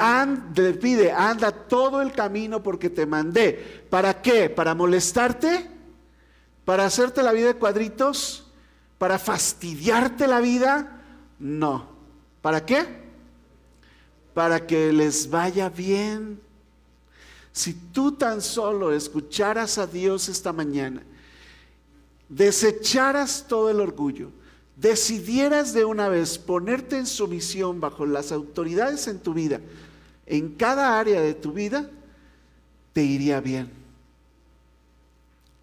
[0.54, 3.84] le pide, anda todo el camino porque te mandé.
[3.90, 4.48] ¿Para qué?
[4.48, 5.68] ¿Para molestarte?
[6.64, 8.46] ¿Para hacerte la vida de cuadritos?
[8.98, 11.02] ¿Para fastidiarte la vida?
[11.38, 11.88] No.
[12.42, 13.07] ¿Para qué?
[14.38, 16.38] Para que les vaya bien.
[17.52, 21.02] Si tú tan solo escucharas a Dios esta mañana,
[22.28, 24.30] desecharas todo el orgullo,
[24.76, 29.60] decidieras de una vez ponerte en sumisión bajo las autoridades en tu vida,
[30.24, 31.90] en cada área de tu vida,
[32.92, 33.68] te iría bien.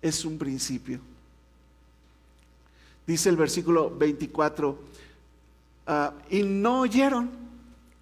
[0.01, 0.99] Es un principio.
[3.07, 4.77] Dice el versículo 24,
[5.87, 7.44] ah, y no oyeron.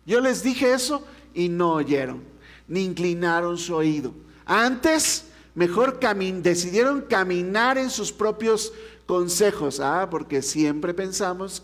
[0.06, 2.24] Yo les dije eso y no oyeron,
[2.68, 4.14] ni inclinaron su oído.
[4.45, 5.26] Antes
[5.56, 5.99] mejor
[6.41, 8.74] decidieron caminar en sus propios
[9.06, 9.80] consejos.
[9.80, 11.64] Ah, porque siempre pensamos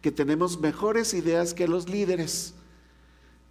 [0.00, 2.54] que tenemos mejores ideas que los líderes.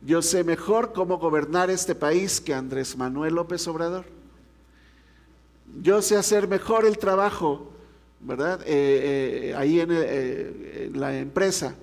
[0.01, 4.05] Yo sé mejor cómo gobernar este país que Andrés Manuel López Obrador.
[5.81, 7.71] Yo sé hacer mejor el trabajo,
[8.19, 8.61] ¿verdad?
[8.65, 11.75] Eh, eh, ahí eh, en, la empresa.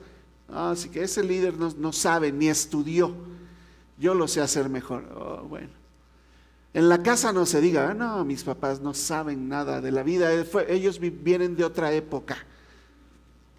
[0.49, 3.15] Así que ese líder no, sabe ni estudió.
[3.99, 5.05] Yo lo sé hacer mejor.
[5.15, 5.69] Oh, bueno.
[6.75, 10.03] En la casa no se diga, ah, no, mis papás no saben nada de la
[10.03, 12.37] vida, eh, ellos vienen de otra época,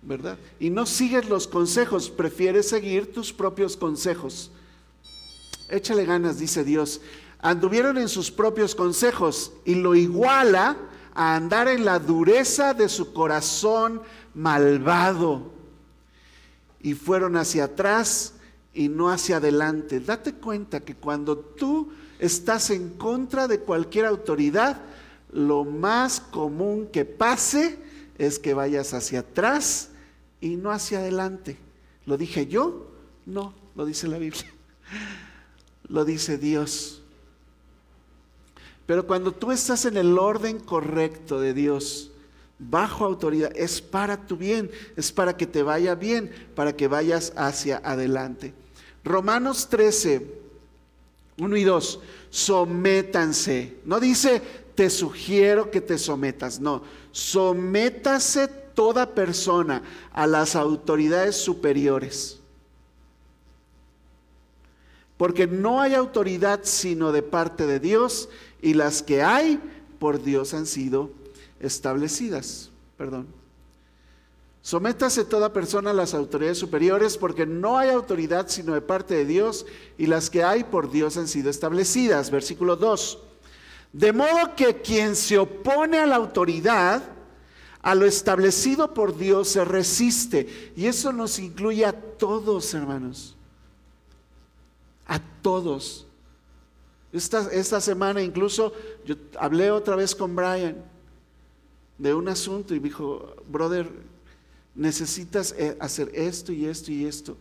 [0.02, 0.38] ¿verdad?
[0.60, 4.52] Y no sigues los consejos, prefieres seguir tus propios consejos.
[5.70, 7.02] Échale ganas, dice Dios.
[7.40, 10.78] Anduvieron en sus propios consejos y lo iguala
[11.14, 14.02] a andar en la dureza de su corazón
[14.34, 15.59] malvado.
[16.82, 18.34] Y fueron hacia atrás
[18.74, 20.00] y no hacia adelante.
[20.00, 24.82] Date cuenta que cuando tú estás en contra de cualquier autoridad,
[25.32, 27.78] lo más común que pase
[28.18, 29.90] es que vayas hacia atrás
[30.42, 31.58] y no hacia adelante.
[32.06, 32.88] ¿Lo dije yo?
[33.26, 34.52] No, lo dice la Biblia.
[35.88, 37.02] Lo dice Dios.
[38.86, 42.09] Pero cuando tú estás en el orden correcto de Dios,
[42.60, 47.32] bajo autoridad, es para tu bien, es para que te vaya bien, para que vayas
[47.38, 48.54] hacia adelante.
[49.04, 50.28] Romanos 13,
[51.38, 52.00] 1 y 2,
[52.30, 53.78] sométanse.
[53.86, 54.42] No dice,
[54.76, 59.82] te sugiero que te sometas, no, sométase toda persona
[60.12, 62.40] a las autoridades superiores.
[65.18, 68.30] Porque no hay autoridad sino de parte de Dios
[68.62, 69.60] y las que hay
[70.00, 71.12] por Dios han sido
[71.60, 72.70] establecidas.
[72.98, 73.40] perdón.
[74.62, 79.26] Sométase toda persona a las autoridades superiores porque no hay autoridad sino de parte de
[79.26, 79.66] Dios
[79.98, 82.30] y las que hay por Dios han sido establecidas.
[82.30, 83.20] Versículo 2.
[83.94, 87.02] De modo que quien se opone a la autoridad,
[87.82, 90.72] a lo establecido por Dios, se resiste.
[90.76, 93.36] Y eso nos incluye a todos, hermanos.
[95.08, 96.06] A todos.
[97.12, 98.72] Esta, esta semana incluso
[99.04, 100.89] yo hablé otra vez con Brian
[102.00, 103.88] de un asunto y dijo, brother,
[104.74, 107.38] necesitas eh, hacer esto y esto y esto.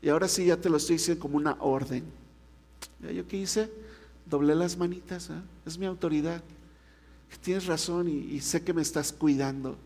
[0.00, 2.04] Y ahora sí ya te lo estoy diciendo como una orden.
[3.12, 3.70] ¿Yo qué hice?
[4.24, 5.42] Doblé las manitas, ¿ah?
[5.66, 6.42] es mi autoridad.
[7.42, 9.76] Tienes razón y, y, sé que me estás cuidando.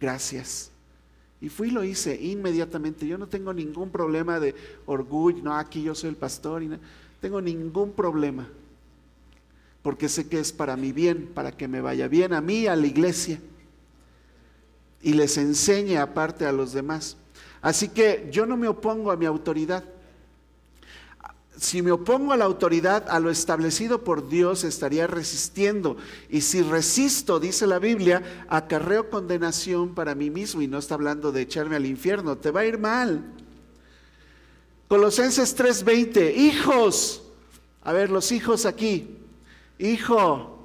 [0.00, 0.70] Gracias.
[1.40, 3.06] Y fui y lo hice inmediatamente.
[3.06, 4.54] Yo no tengo ningún problema de
[4.86, 6.62] orgullo, no, aquí yo soy el pastor.
[6.62, 6.78] Y no,
[7.20, 8.48] tengo ningún problema.
[9.82, 12.76] Porque sé que es para mi bien, para que me vaya bien a mí, a
[12.76, 13.40] la iglesia
[15.02, 17.16] y les enseñe aparte a los demás.
[17.60, 19.84] Así que yo no me opongo a mi autoridad.
[21.56, 25.96] Si me opongo a la autoridad, a lo establecido por Dios, estaría resistiendo.
[26.28, 30.62] Y si resisto, dice la Biblia, acarreo condenación para mí mismo.
[30.62, 33.22] Y no está hablando de echarme al infierno, te va a ir mal.
[34.88, 37.22] Colosenses 3:20, hijos.
[37.82, 39.18] A ver, los hijos aquí.
[39.78, 40.58] Hijo,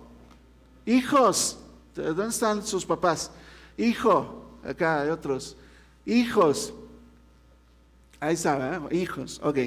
[0.85, 1.57] hijos,
[1.95, 3.31] ¿dónde están sus papás?
[3.77, 5.55] Hijo, acá hay otros.
[6.05, 6.73] Hijos.
[8.19, 9.57] Ahí está, hijos, ok.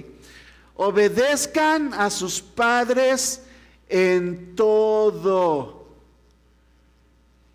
[0.75, 3.43] Obedezcan a sus padres
[3.89, 5.85] en todo.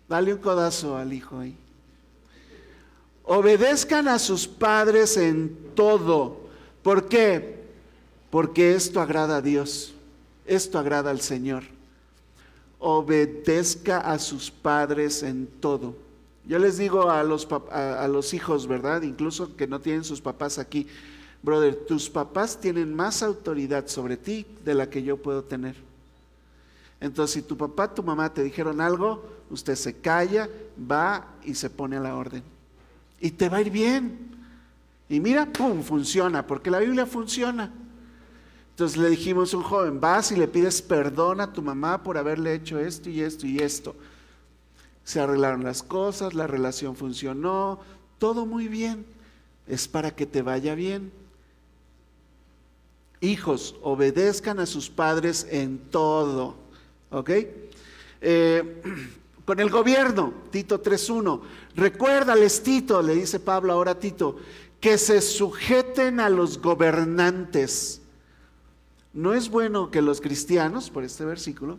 [0.08, 1.56] Dale un codazo al hijo ahí.
[3.24, 6.48] Obedezcan a sus padres en todo.
[6.82, 7.64] ¿Por qué?
[8.30, 9.94] Porque esto agrada a Dios.
[10.46, 11.64] Esto agrada al Señor.
[12.88, 15.96] Obedezca a sus padres en todo.
[16.46, 19.02] Yo les digo a los, a, los hijos, ¿verdad?
[19.02, 20.86] Incluso que no tienen sus papás aquí,
[21.42, 25.74] brother, tus papás tienen más autoridad sobre ti de la que yo puedo tener.
[27.00, 29.20] Entonces, si tu papá, tu mamá te dijeron algo,
[29.50, 32.44] usted se calla, va y se pone a la orden.
[33.20, 34.16] Y te va a ir bien.
[35.08, 37.72] Y mira, ¡pum!, funciona, porque la Biblia funciona.
[38.76, 42.18] Entonces le dijimos a un joven, vas y le pides perdón a tu mamá por
[42.18, 43.96] haberle hecho esto y esto y esto
[45.06, 47.78] se arreglaron las cosas, la relación funcionó,
[48.18, 49.06] todo muy bien.
[49.68, 51.12] Es para que te vaya bien.
[53.20, 56.56] Hijos, obedezcan a sus padres en todo.
[57.10, 57.30] ¿Ok?
[58.20, 58.82] Eh,
[59.44, 61.40] con el gobierno, Tito 3.1.
[61.76, 64.38] Recuérdales, Tito, le dice Pablo ahora a Tito,
[64.80, 68.00] que se sujeten a los gobernantes.
[69.16, 71.78] No es bueno que los cristianos, por este versículo,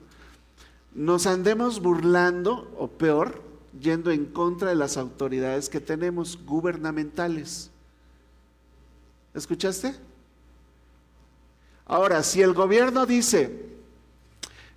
[0.96, 3.44] nos andemos burlando, o peor,
[3.80, 7.70] yendo en contra de las autoridades que tenemos gubernamentales.
[9.36, 9.94] ¿Escuchaste?
[11.86, 13.68] Ahora, si el gobierno dice,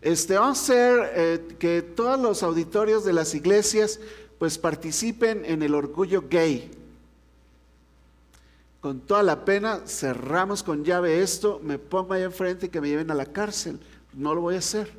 [0.02, 4.00] este, vamos a hacer eh, que todos los auditorios de las iglesias
[4.38, 6.70] pues participen en el orgullo gay.
[8.80, 12.88] Con toda la pena, cerramos con llave esto, me pongo ahí enfrente y que me
[12.88, 13.78] lleven a la cárcel.
[14.14, 14.90] No lo voy a hacer.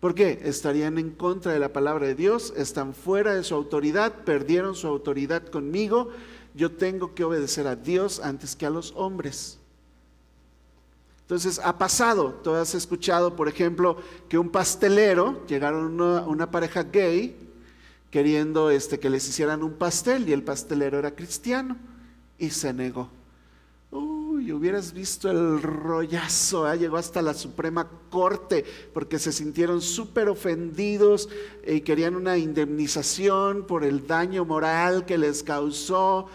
[0.00, 0.40] ¿Por qué?
[0.42, 4.86] Estarían en contra de la palabra de Dios, están fuera de su autoridad, perdieron su
[4.86, 6.10] autoridad conmigo.
[6.54, 9.58] Yo tengo que obedecer a Dios antes que a los hombres.
[11.22, 13.96] Entonces, ha pasado, tú has escuchado, por ejemplo,
[14.28, 17.34] que un pastelero, llegaron una, una pareja gay
[18.10, 21.78] queriendo este, que les hicieran un pastel y el pastelero era cristiano
[22.42, 23.08] y se negó.
[23.92, 26.76] Uy, hubieras visto el rollazo, ¿eh?
[26.76, 31.28] llegó hasta la Suprema Corte porque se sintieron súper ofendidos
[31.64, 36.26] y querían una indemnización por el daño moral que les causó.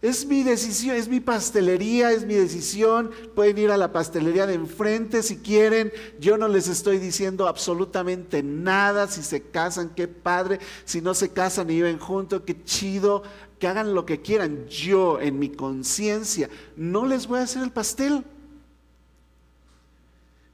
[0.00, 3.12] Es mi decisión, es mi pastelería, es mi decisión.
[3.36, 5.92] Pueden ir a la pastelería de enfrente si quieren.
[6.18, 9.06] Yo no les estoy diciendo absolutamente nada.
[9.06, 10.58] Si se casan, qué padre.
[10.84, 13.22] Si no se casan y viven juntos, qué chido
[13.62, 14.66] que hagan lo que quieran.
[14.66, 18.24] Yo en mi conciencia no les voy a hacer el pastel.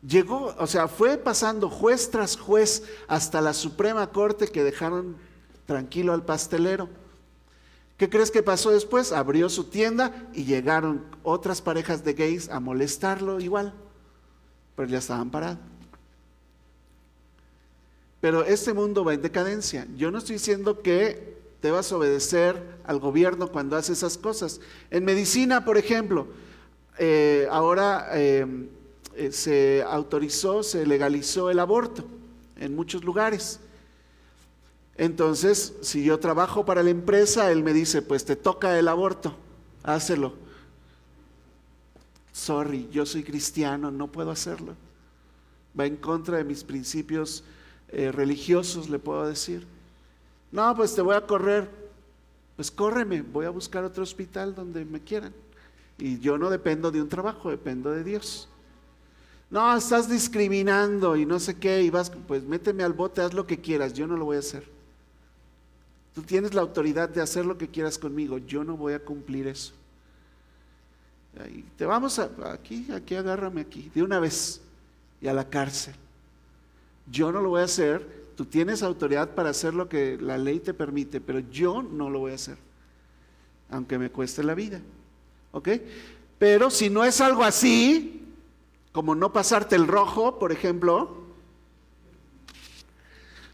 [0.06, 5.16] Llegó, o sea, fue pasando juez tras juez hasta la Suprema Corte que dejaron
[5.64, 6.90] tranquilo al pastelero.
[7.96, 9.11] ¿Qué crees que pasó después?
[9.12, 13.72] Abrió su tienda y llegaron otras parejas de gays a molestarlo igual,
[14.76, 15.61] pero ya estaban parados.
[18.20, 19.86] Pero este mundo va en decadencia.
[19.96, 24.61] Yo no estoy diciendo que vas a obedecer al gobierno cuando hace esas cosas.
[24.90, 26.28] En medicina, por ejemplo,
[26.98, 28.68] eh, ahora eh,
[29.16, 32.04] eh, se autorizó, se legalizó el aborto
[32.56, 33.61] en muchos lugares.
[34.96, 39.36] Entonces, si yo trabajo para la empresa, él me dice, pues te toca el aborto,
[39.82, 40.34] hácelo.
[42.32, 44.74] Sorry, yo soy cristiano, no puedo hacerlo.
[45.78, 47.42] Va en contra de mis principios
[47.88, 49.66] eh, religiosos, le puedo decir.
[50.51, 51.68] No, pues te voy a correr.
[52.57, 55.32] Pues córreme, voy a buscar otro hospital donde me quieran.
[55.99, 58.49] Y yo no dependo de un trabajo, dependo de Dios.
[59.51, 63.46] No, estás discriminando y no sé qué, y vas, pues méteme al bote, haz lo
[63.46, 64.64] que quieras, yo no lo voy a hacer.
[66.14, 69.46] Tú tienes la autoridad de hacer lo que quieras conmigo, yo no voy a cumplir
[69.46, 69.72] eso.
[71.76, 74.61] te vamos a, aquí, aquí agárrame aquí, de una vez,
[75.20, 75.94] y a la cárcel.
[77.11, 78.07] Yo no lo voy a hacer,
[78.39, 82.20] tú tienes autoridad para hacer lo que la ley te permite, pero yo no lo
[82.20, 82.57] voy a hacer,
[83.68, 84.80] aunque me cueste la vida.
[85.51, 85.70] ¿Ok?
[86.39, 88.22] Pero si no es algo así,
[88.93, 91.16] como no pasarte el rojo, por ejemplo,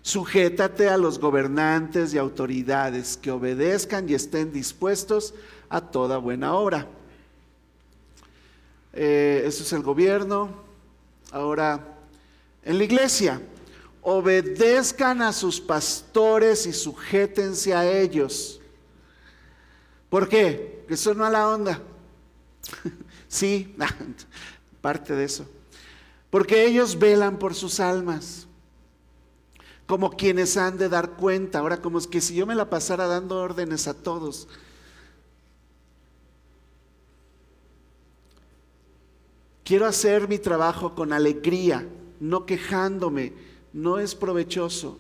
[0.03, 5.33] sujétate a los gobernantes y autoridades que obedezcan y estén dispuestos
[5.71, 6.89] a toda buena obra.
[8.93, 10.51] Eh, eso es el gobierno.
[11.33, 11.97] Ahora,
[12.65, 13.41] en la iglesia,
[14.05, 18.61] obedezcan a sus pastores y sujétense a ellos.
[20.11, 20.85] ¿Por qué?
[20.87, 21.81] Que son mala onda.
[23.29, 23.75] sí,
[24.83, 25.49] parte de eso.
[26.29, 28.47] Porque ellos velan por sus almas,
[29.87, 31.61] como quienes han de dar cuenta.
[31.61, 34.49] Ahora, como es que si yo me la pasara dando órdenes a todos,
[39.65, 41.89] quiero hacer mi trabajo con alegría,
[42.21, 43.33] no quejándome,
[43.75, 44.99] no es provechoso.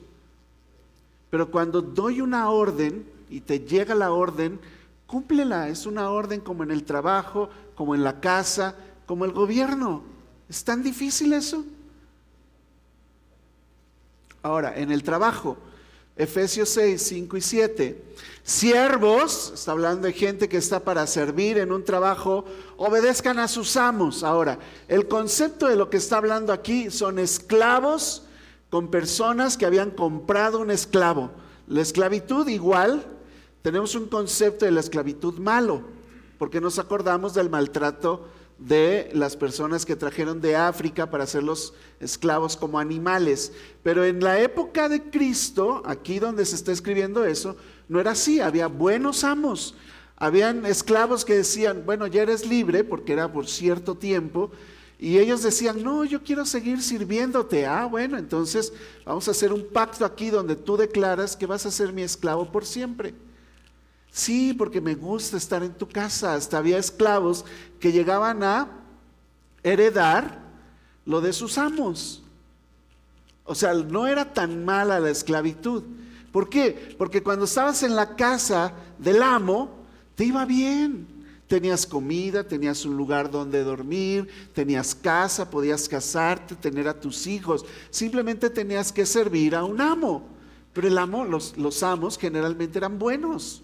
[1.30, 4.60] Pero cuando doy una orden y te llega la orden,
[5.06, 5.68] cúmplela.
[5.68, 8.74] Es una orden como en el trabajo, como en la casa,
[9.06, 10.02] como el gobierno.
[10.48, 11.64] ¿Es tan difícil eso?
[14.42, 15.56] Ahora, en el trabajo,
[16.16, 18.04] Efesios 6, 5 y 7.
[18.42, 22.44] Siervos, está hablando de gente que está para servir en un trabajo,
[22.76, 24.22] obedezcan a sus amos.
[24.22, 24.58] Ahora,
[24.88, 28.24] el concepto de lo que está hablando aquí son esclavos
[28.70, 31.30] con personas que habían comprado un esclavo.
[31.66, 33.06] La esclavitud igual,
[33.62, 35.82] tenemos un concepto de la esclavitud malo,
[36.38, 42.56] porque nos acordamos del maltrato de las personas que trajeron de África para hacerlos esclavos
[42.56, 43.52] como animales.
[43.82, 47.56] Pero en la época de Cristo, aquí donde se está escribiendo eso,
[47.88, 49.74] no era así, había buenos amos.
[50.16, 54.50] Habían esclavos que decían, bueno, ya eres libre porque era por cierto tiempo.
[55.04, 57.66] Y ellos decían, no, yo quiero seguir sirviéndote.
[57.66, 58.72] Ah, bueno, entonces
[59.04, 62.50] vamos a hacer un pacto aquí donde tú declaras que vas a ser mi esclavo
[62.50, 63.14] por siempre.
[64.10, 66.32] Sí, porque me gusta estar en tu casa.
[66.32, 67.44] Hasta había esclavos
[67.80, 68.66] que llegaban a
[69.62, 70.40] heredar
[71.04, 72.22] lo de sus amos.
[73.44, 75.82] O sea, no era tan mala la esclavitud.
[76.32, 76.96] ¿Por qué?
[76.96, 79.68] Porque cuando estabas en la casa del amo,
[80.14, 81.13] te iba bien.
[81.54, 87.64] Tenías comida, tenías un lugar donde dormir, tenías casa, podías casarte, tener a tus hijos.
[87.90, 90.26] Simplemente tenías que servir a un amo.
[90.72, 93.62] Pero el amo, los, los amos generalmente eran buenos.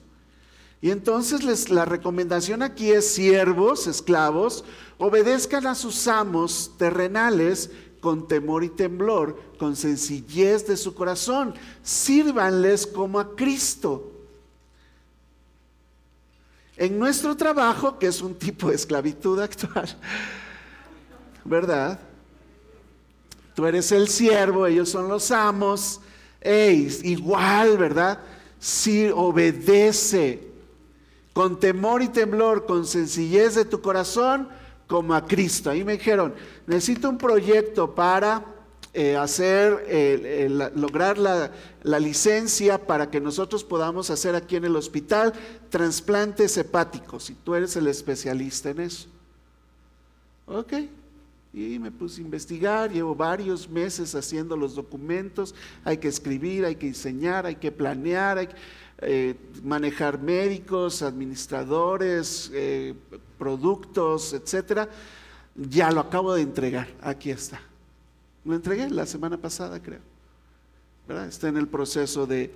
[0.81, 4.65] Y entonces la recomendación aquí es siervos, esclavos,
[4.97, 11.55] obedezcan a sus amos terrenales con temor y temblor, con sencillez de su corazón.
[11.83, 14.10] Sírvanles como a Cristo.
[16.81, 19.87] En nuestro trabajo, que es un tipo de esclavitud actual,
[21.45, 22.01] ¿verdad?
[23.55, 26.01] Tú eres el siervo, ellos son los amos.
[26.41, 28.21] Ey, igual, ¿verdad?
[28.59, 30.49] Si obedece
[31.35, 34.49] con temor y temblor, con sencillez de tu corazón,
[34.87, 35.69] como a Cristo.
[35.69, 36.33] Ahí me dijeron,
[36.67, 38.43] necesito un proyecto para
[38.93, 45.33] eh, hacer, lograr la, la, licencia para que nosotros podamos hacer aquí en el hospital
[45.69, 47.31] trasplantes hepáticos.
[47.31, 49.09] Y tú eres el especialista en eso.
[50.47, 50.73] Ok.
[51.53, 56.77] Y me puse a investigar, llevo varios meses haciendo los documentos, hay que escribir, hay
[56.77, 58.55] que diseñar, hay que planear, hay que
[59.03, 59.35] eh,
[59.65, 62.95] manejar médicos, administradores, eh,
[63.37, 64.89] productos, etcétera.
[65.57, 67.61] Ya lo acabo de entregar, aquí está.
[68.45, 70.01] Lo entregué la semana pasada, creo.
[71.29, 72.53] Está en el proceso de,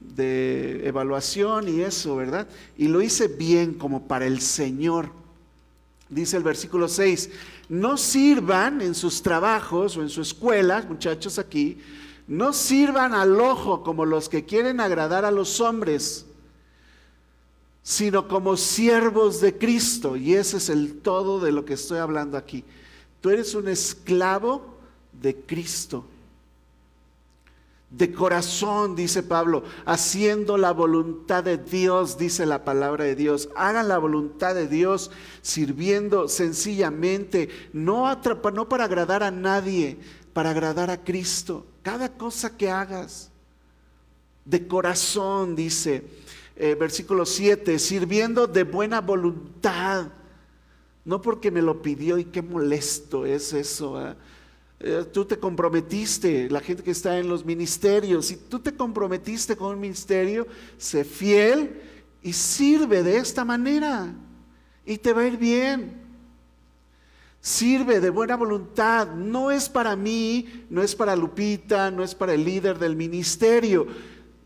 [0.00, 2.48] de evaluación y eso, ¿verdad?
[2.76, 5.10] Y lo hice bien como para el Señor.
[6.08, 7.30] Dice el versículo 6,
[7.68, 11.78] no sirvan en sus trabajos o en su escuela, muchachos aquí,
[12.26, 16.26] no sirvan al ojo como los que quieren agradar a los hombres,
[17.82, 20.16] sino como siervos de Cristo.
[20.16, 22.64] Y ese es el todo de lo que estoy hablando aquí.
[23.20, 24.73] Tú eres un esclavo
[25.20, 26.06] de Cristo.
[27.90, 33.48] de corazón, dice Pablo, haciendo la voluntad de Dios, dice la palabra de Dios.
[33.54, 35.12] Hagan la voluntad de Dios
[35.42, 38.20] sirviendo sencillamente, no,
[38.52, 39.96] no para agradar a nadie,
[40.32, 41.66] para agradar a Cristo.
[41.82, 43.30] Cada cosa que hagas,
[44.44, 46.02] de corazón, dice
[46.56, 50.08] eh, versículo 7, sirviendo de buena voluntad.
[51.04, 54.00] No porque me lo pidió y qué molesto es eso.
[54.00, 54.14] ¿eh?
[54.80, 59.56] Eh, tú te comprometiste, la gente que está en los ministerios, si tú te comprometiste
[59.56, 60.46] con un ministerio,
[60.76, 61.80] sé fiel
[62.22, 64.12] y sirve de esta manera
[64.84, 66.02] y te va a ir bien.
[67.40, 72.32] Sirve de buena voluntad, no es para mí, no es para Lupita, no es para
[72.32, 73.86] el líder del ministerio,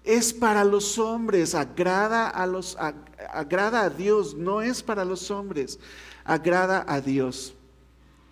[0.02, 2.76] es para los hombres, agrada a los
[3.30, 5.78] agrada a Dios, no es para los hombres,
[6.24, 7.54] agrada a Dios.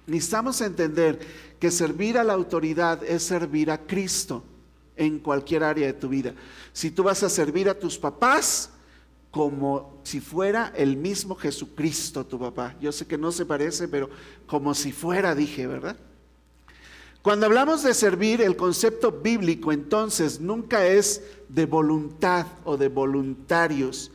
[0.07, 1.21] Necesitamos entender
[1.59, 4.45] que servir a la autoridad es servir a Cristo
[4.97, 6.35] en cualquier área de tu vida.
[6.73, 8.71] Si tú vas a servir a tus papás
[9.31, 12.75] como si fuera el mismo Jesucristo tu papá.
[12.81, 14.09] Yo sé que no se parece, pero
[14.47, 15.97] como si fuera, dije, ¿verdad?
[17.21, 24.11] Cuando hablamos de servir, el concepto bíblico entonces nunca es de voluntad o de voluntarios.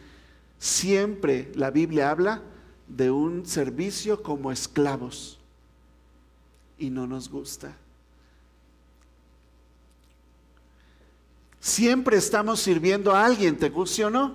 [0.57, 2.41] Siempre la Biblia habla
[2.87, 5.40] de un servicio como esclavos
[6.82, 7.77] y no nos gusta.
[11.59, 14.34] Siempre estamos sirviendo a alguien, ¿te guste o no?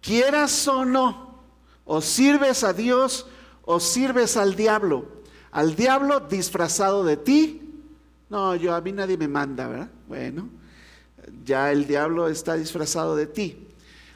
[0.00, 1.40] Quieras o no,
[1.84, 3.26] o sirves a Dios
[3.64, 5.06] o sirves al diablo.
[5.50, 7.60] Al diablo disfrazado de ti.
[8.30, 9.90] No, yo a mí nadie me manda, ¿verdad?
[10.06, 10.48] Bueno,
[11.44, 13.66] ya el diablo está disfrazado de ti.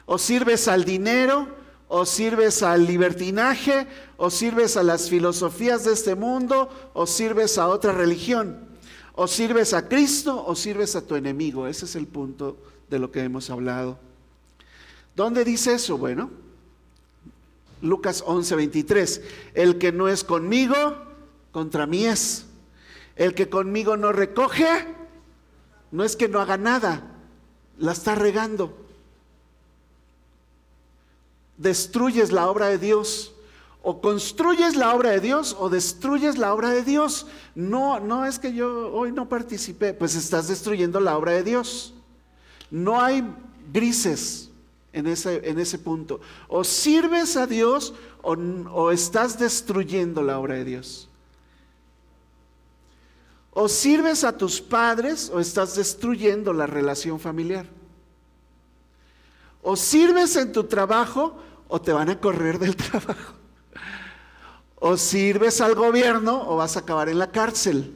[0.05, 1.60] O sirves al dinero
[1.93, 3.85] o sirves al libertinaje,
[4.15, 8.59] o sirves a las filosofías de este mundo, o sirves a otra religión,
[9.13, 11.67] o sirves a Cristo, o sirves a tu enemigo.
[11.67, 12.55] Ese es el punto
[12.89, 13.99] de lo que hemos hablado.
[15.17, 15.97] ¿Dónde dice eso?
[15.97, 16.31] Bueno,
[17.81, 19.21] Lucas 11, 23.
[19.53, 20.95] El que no es conmigo,
[21.51, 22.45] contra mí es.
[23.17, 24.87] El que conmigo no recoge,
[25.91, 27.17] no es que no haga nada,
[27.77, 28.80] la está regando
[31.61, 33.33] destruyes la obra de Dios.
[33.83, 37.25] O construyes la obra de Dios o destruyes la obra de Dios.
[37.55, 41.93] No, no es que yo hoy no participé, pues estás destruyendo la obra de Dios.
[42.69, 43.23] No hay
[43.73, 44.51] grises
[44.93, 46.21] en ese, en ese punto.
[46.47, 51.09] O sirves a Dios o, o estás destruyendo la obra de Dios.
[53.53, 57.65] O sirves a tus padres o estás destruyendo la relación familiar.
[59.61, 61.37] O sirves en tu trabajo
[61.71, 63.33] o te van a correr del trabajo.
[64.75, 67.95] O sirves al gobierno o vas a acabar en la cárcel.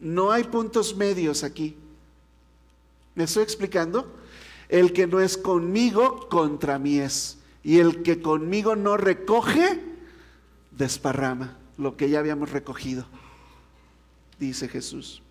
[0.00, 1.76] No hay puntos medios aquí.
[3.14, 4.12] ¿Me estoy explicando?
[4.68, 7.38] El que no es conmigo, contra mí es.
[7.62, 9.80] Y el que conmigo no recoge,
[10.72, 13.06] desparrama lo que ya habíamos recogido,
[14.40, 15.22] dice Jesús.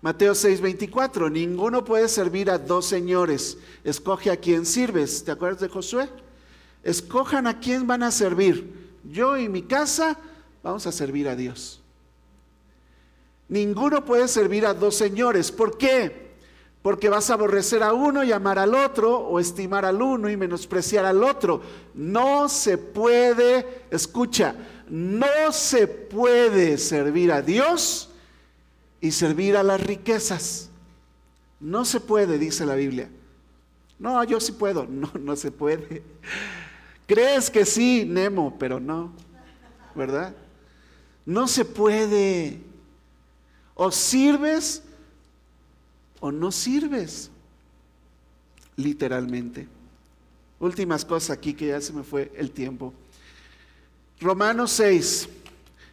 [0.00, 5.24] Mateo 6:24, ninguno puede servir a dos señores, escoge a quién sirves.
[5.24, 6.08] ¿Te acuerdas de Josué?
[6.84, 8.96] Escojan a quién van a servir.
[9.02, 10.16] Yo y mi casa
[10.62, 11.80] vamos a servir a Dios.
[13.48, 15.50] Ninguno puede servir a dos señores.
[15.50, 16.28] ¿Por qué?
[16.80, 20.36] Porque vas a aborrecer a uno y amar al otro, o estimar al uno y
[20.36, 21.60] menospreciar al otro.
[21.94, 24.54] No se puede, escucha,
[24.88, 28.07] no se puede servir a Dios
[29.00, 30.70] y servir a las riquezas.
[31.60, 33.08] No se puede, dice la Biblia.
[33.98, 34.86] No, yo sí puedo.
[34.90, 36.02] No, no se puede.
[37.06, 39.12] Crees que sí, Nemo, pero no.
[39.94, 40.34] ¿Verdad?
[41.24, 42.60] No se puede.
[43.74, 44.82] O sirves
[46.20, 47.30] o no sirves.
[48.76, 49.68] Literalmente.
[50.60, 52.92] Últimas cosas aquí que ya se me fue el tiempo.
[54.20, 55.28] Romanos 6.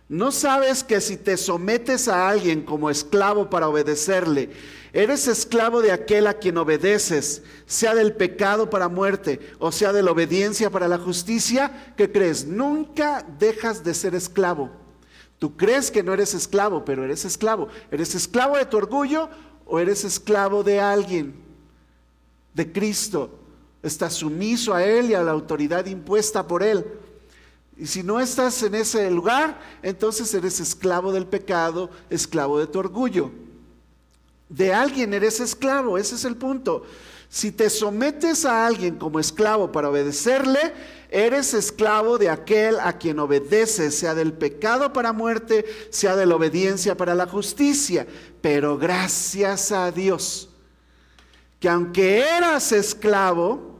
[0.08, 4.52] ¿No sabes que si te sometes a alguien como esclavo para obedecerle,
[4.94, 10.04] eres esclavo de aquel a quien obedeces, sea del pecado para muerte o sea de
[10.04, 11.94] la obediencia para la justicia?
[11.98, 12.46] ¿Qué crees?
[12.46, 14.70] Nunca dejas de ser esclavo.
[15.40, 17.68] Tú crees que no eres esclavo, pero eres esclavo.
[17.90, 19.30] ¿Eres esclavo de tu orgullo
[19.66, 21.36] o eres esclavo de alguien?
[22.54, 23.40] De Cristo.
[23.82, 26.86] Estás sumiso a Él y a la autoridad impuesta por Él.
[27.78, 32.80] Y si no estás en ese lugar, entonces eres esclavo del pecado, esclavo de tu
[32.80, 33.32] orgullo.
[34.48, 36.84] de alguien eres esclavo, ese es el punto.
[37.30, 40.74] Si te sometes a alguien como esclavo para obedecerle,
[41.10, 46.36] eres esclavo de aquel a quien obedeces, sea del pecado para muerte, sea de la
[46.36, 48.08] obediencia para la justicia.
[48.42, 50.50] Pero gracias a Dios,
[51.60, 53.75] que aunque eras esclavo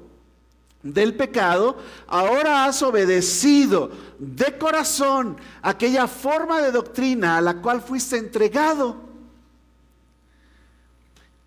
[0.86, 8.18] del pecado, ahora has obedecido de corazón aquella forma de doctrina a la cual fuiste
[8.18, 9.02] entregado.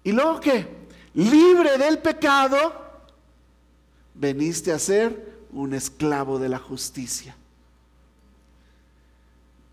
[0.03, 0.67] ¿Y luego qué?
[1.15, 2.59] Libre del pecado,
[4.15, 7.37] veniste a ser un esclavo de la justicia.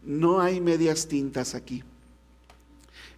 [0.04, 1.84] No hay medias tintas aquí.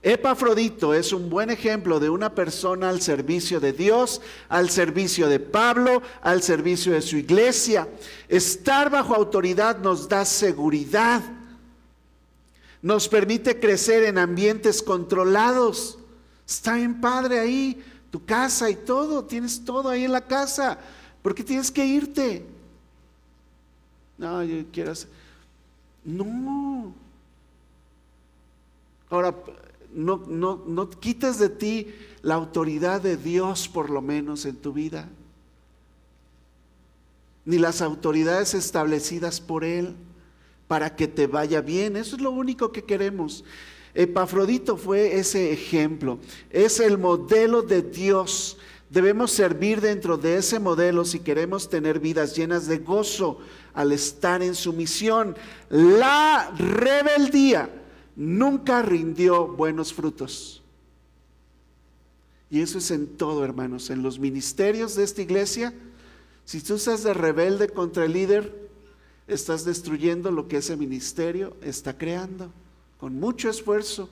[0.08, 5.41] Epafrodito es un buen ejemplo de una persona al servicio de Dios, al servicio de
[5.41, 7.89] Pablo, al servicio de su iglesia.
[8.30, 11.22] Estar bajo autoridad nos da seguridad,
[12.82, 15.99] nos permite crecer en ambientes controlados.
[16.47, 20.80] Está en padre ahí, tu casa y todo, tienes todo ahí en la casa.
[21.22, 22.45] ¿Por qué tienes que irte?
[24.18, 25.10] No, yo quiero hacer.
[26.05, 26.93] No.
[29.10, 29.36] Ahora,
[29.93, 34.73] no, no, no quites de ti la autoridad de Dios por lo menos en tu
[34.73, 35.09] vida,
[37.45, 39.95] ni las autoridades establecidas por Él
[40.67, 41.95] para que te vaya bien.
[41.95, 43.43] Eso es lo único que queremos.
[43.93, 46.19] Epafrodito fue ese ejemplo,
[46.49, 48.57] es el modelo de Dios.
[48.89, 53.39] Debemos servir dentro de ese modelo si queremos tener vidas llenas de gozo
[53.73, 55.35] al estar en su misión.
[55.69, 57.69] La rebeldía
[58.18, 60.63] nunca rindió buenos frutos.
[62.49, 65.74] Y eso es en todo, hermanos, en los ministerios de esta iglesia.
[66.43, 68.70] Si tú estás de rebelde contra el líder,
[69.28, 72.51] estás destruyendo lo que ese ministerio está creando
[72.97, 74.09] con mucho esfuerzo.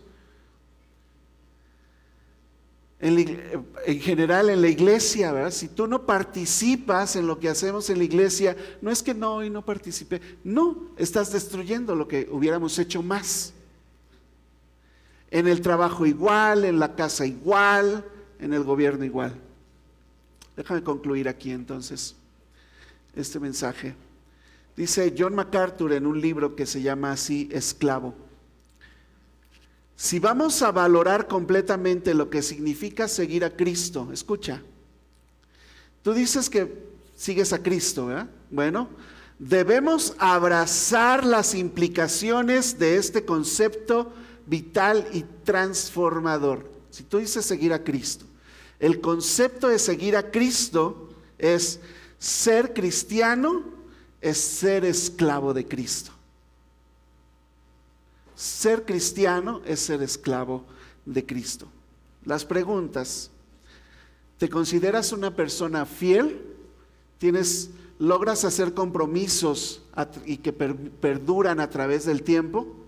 [3.00, 5.50] En, general en la iglesia.
[5.52, 9.44] Si tú no participas en lo que hacemos en la iglesia, no es que no
[9.44, 13.55] y no participé, no, estás destruyendo lo que hubiéramos hecho más
[15.32, 18.06] en el trabajo igual, en la casa igual,
[18.40, 19.34] en el gobierno igual.
[20.56, 22.16] Déjame concluir aquí entonces
[23.16, 23.96] este mensaje.
[24.76, 28.14] Dice John MacArthur en un libro que se llama así, Esclavo.
[29.96, 34.62] Si vamos a valorar completamente lo que significa seguir a Cristo, escucha,
[36.04, 38.28] tú dices que sigues a Cristo, ¿verdad?
[38.52, 38.90] Bueno,
[39.40, 44.12] debemos abrazar las implicaciones de este concepto
[44.46, 46.70] vital y transformador.
[46.92, 48.26] Si tú dices seguir a Cristo,
[48.80, 51.80] el concepto de seguir a Cristo es
[52.20, 53.64] ser cristiano,
[54.22, 56.12] es ser esclavo de Cristo.
[58.36, 60.66] Ser cristiano es ser esclavo
[61.06, 61.68] de Cristo.
[62.26, 63.32] Las preguntas,
[64.38, 66.42] ¿te consideras una persona fiel?
[67.18, 69.84] ¿Tienes, logras hacer compromisos
[70.26, 72.85] y que perduran a través del tiempo?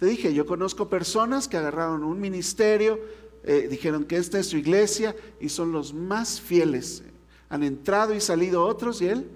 [0.00, 2.98] Te dije, yo conozco personas que agarraron un ministerio,
[3.44, 7.02] eh, dijeron que esta es su iglesia y son los más fieles.
[7.50, 9.28] Han entrado y salido otros y él,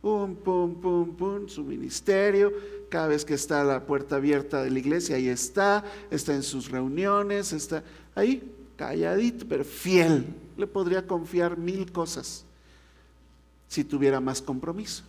[0.00, 2.52] pum, pum, pum, pum, su ministerio.
[2.88, 6.70] Cada vez que está la puerta abierta de la iglesia, ahí está, está en sus
[6.70, 7.82] reuniones, está
[8.14, 10.24] ahí, calladito, pero fiel.
[10.56, 12.44] Le podría confiar mil cosas
[13.66, 15.02] si tuviera más compromiso.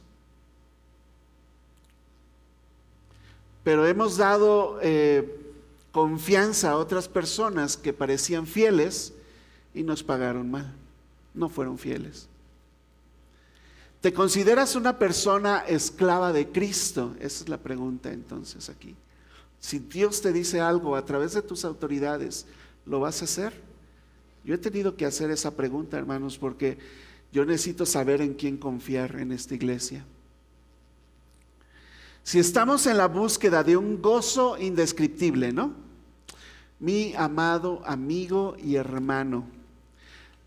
[3.64, 5.39] Pero hemos dado eh,
[5.91, 9.14] confianza a otras personas que parecían fieles
[9.74, 10.74] y nos pagaron mal,
[11.34, 12.28] no fueron fieles.
[14.01, 17.16] ¿Te consideras una persona esclava de Cristo?
[17.20, 18.95] Esa es la pregunta entonces aquí.
[19.61, 22.45] Si Dios te dice algo a través de tus autoridades,
[22.86, 23.53] ¿lo vas a hacer?
[24.43, 26.78] Yo he tenido que hacer esa pregunta, hermanos, porque
[27.32, 30.05] yo necesito saber en quién confiar en esta iglesia.
[32.24, 35.74] Si estamos en la búsqueda de un gozo indescriptible, ¿no?
[36.80, 39.46] Mi amado amigo y hermano,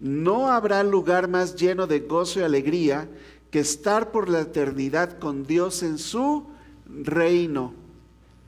[0.00, 3.08] no habrá lugar más lleno de gozo y alegría
[3.50, 6.46] que estar por la eternidad con Dios en su
[6.86, 7.74] reino.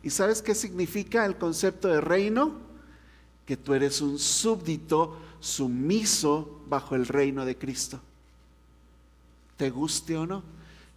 [0.02, 2.52] ¿Y sabes qué significa el concepto de reino?
[3.44, 8.00] Que tú eres un súbdito sumiso bajo el reino de Cristo.
[9.56, 10.42] ¿Te guste o no?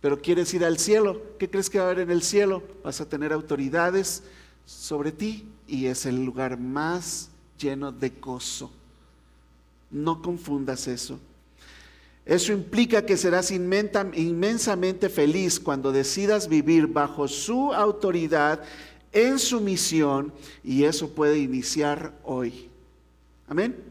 [0.02, 2.64] Pero quieres ir al cielo, ¿qué crees que va a haber en el cielo?
[2.84, 4.24] Vas a tener autoridades
[4.66, 7.30] sobre ti y es el lugar más
[7.60, 8.72] lleno de gozo.
[9.92, 11.20] No confundas eso.
[12.26, 18.64] Eso implica que serás inmensamente feliz cuando decidas vivir bajo su autoridad,
[19.12, 20.32] en su misión,
[20.64, 22.70] y eso puede iniciar hoy.
[23.48, 23.91] Amén.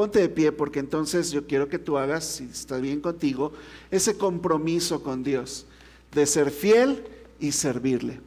[0.00, 3.52] Ponte de pie porque entonces yo quiero que tú hagas, si está bien contigo,
[3.90, 5.66] ese compromiso con Dios
[6.10, 7.04] de ser fiel
[7.38, 8.18] y servirle.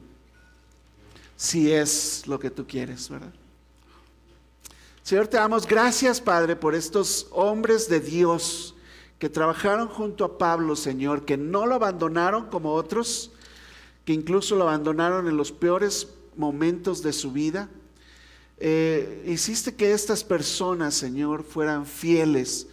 [1.36, 3.34] Si es lo que tú quieres, ¿verdad?
[5.02, 8.76] Señor, te damos gracias, Padre, por estos hombres de Dios
[9.18, 13.32] que trabajaron junto a Pablo, Señor, que no lo abandonaron como otros,
[14.06, 17.68] que incluso lo abandonaron en los peores momentos de su vida
[18.58, 22.68] eh, hiciste que estas personas, Señor, fueran fieles,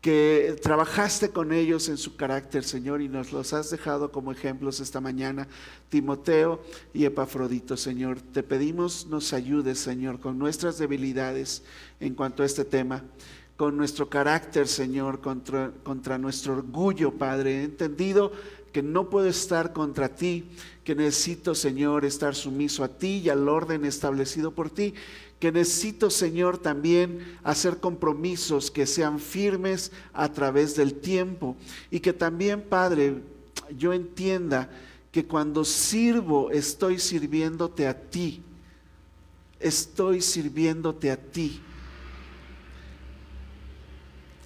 [0.00, 4.80] que trabajaste con ellos en su carácter, Señor, y nos los has dejado como ejemplos
[4.80, 5.48] esta mañana,
[5.88, 6.62] Timoteo
[6.92, 8.20] y Epafrodito, Señor.
[8.20, 11.62] Te pedimos nos ayudes, Señor, con nuestras debilidades
[12.00, 13.02] en cuanto a este tema
[13.56, 17.60] con nuestro carácter, Señor, contra, contra, nuestro orgullo, Padre.
[17.60, 18.32] He entendido
[18.72, 20.48] que no puedo estar contra ti,
[20.82, 24.94] que necesito, Señor, estar sumiso a ti y al orden establecido por ti
[25.44, 31.54] que necesito, Señor, también hacer compromisos que sean firmes a través del tiempo
[31.90, 33.20] y que también, Padre,
[33.76, 34.70] yo entienda
[35.12, 38.40] que cuando sirvo estoy sirviéndote a ti,
[39.60, 41.60] estoy sirviéndote a ti.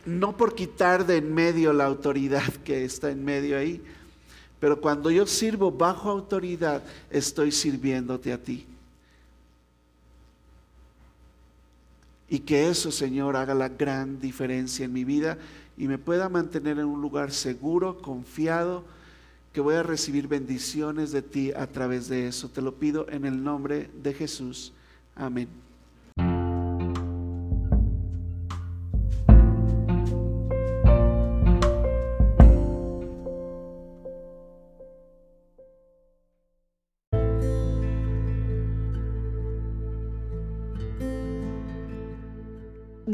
[0.05, 3.80] No por quitar de en medio la autoridad que está en medio ahí,
[4.59, 8.66] pero cuando yo sirvo bajo autoridad, estoy sirviéndote a ti.
[12.29, 15.39] Y que eso, Señor, haga la gran diferencia en mi vida
[15.76, 18.85] y me pueda mantener en un lugar seguro, confiado,
[19.53, 22.49] que voy a recibir bendiciones de ti a través de eso.
[22.49, 24.72] Te lo pido en el nombre de Jesús.
[25.16, 25.49] Amén.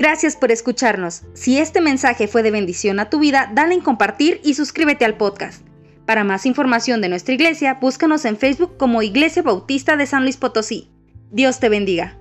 [0.05, 1.23] Gracias por escucharnos.
[1.33, 5.17] Si este mensaje fue de bendición a tu vida, dale en compartir y suscríbete al
[5.17, 5.67] podcast.
[6.05, 10.37] Para más información de nuestra iglesia, búscanos en Facebook como Iglesia Bautista de San Luis
[10.37, 10.91] Potosí.
[11.31, 12.19] Dios te bendiga.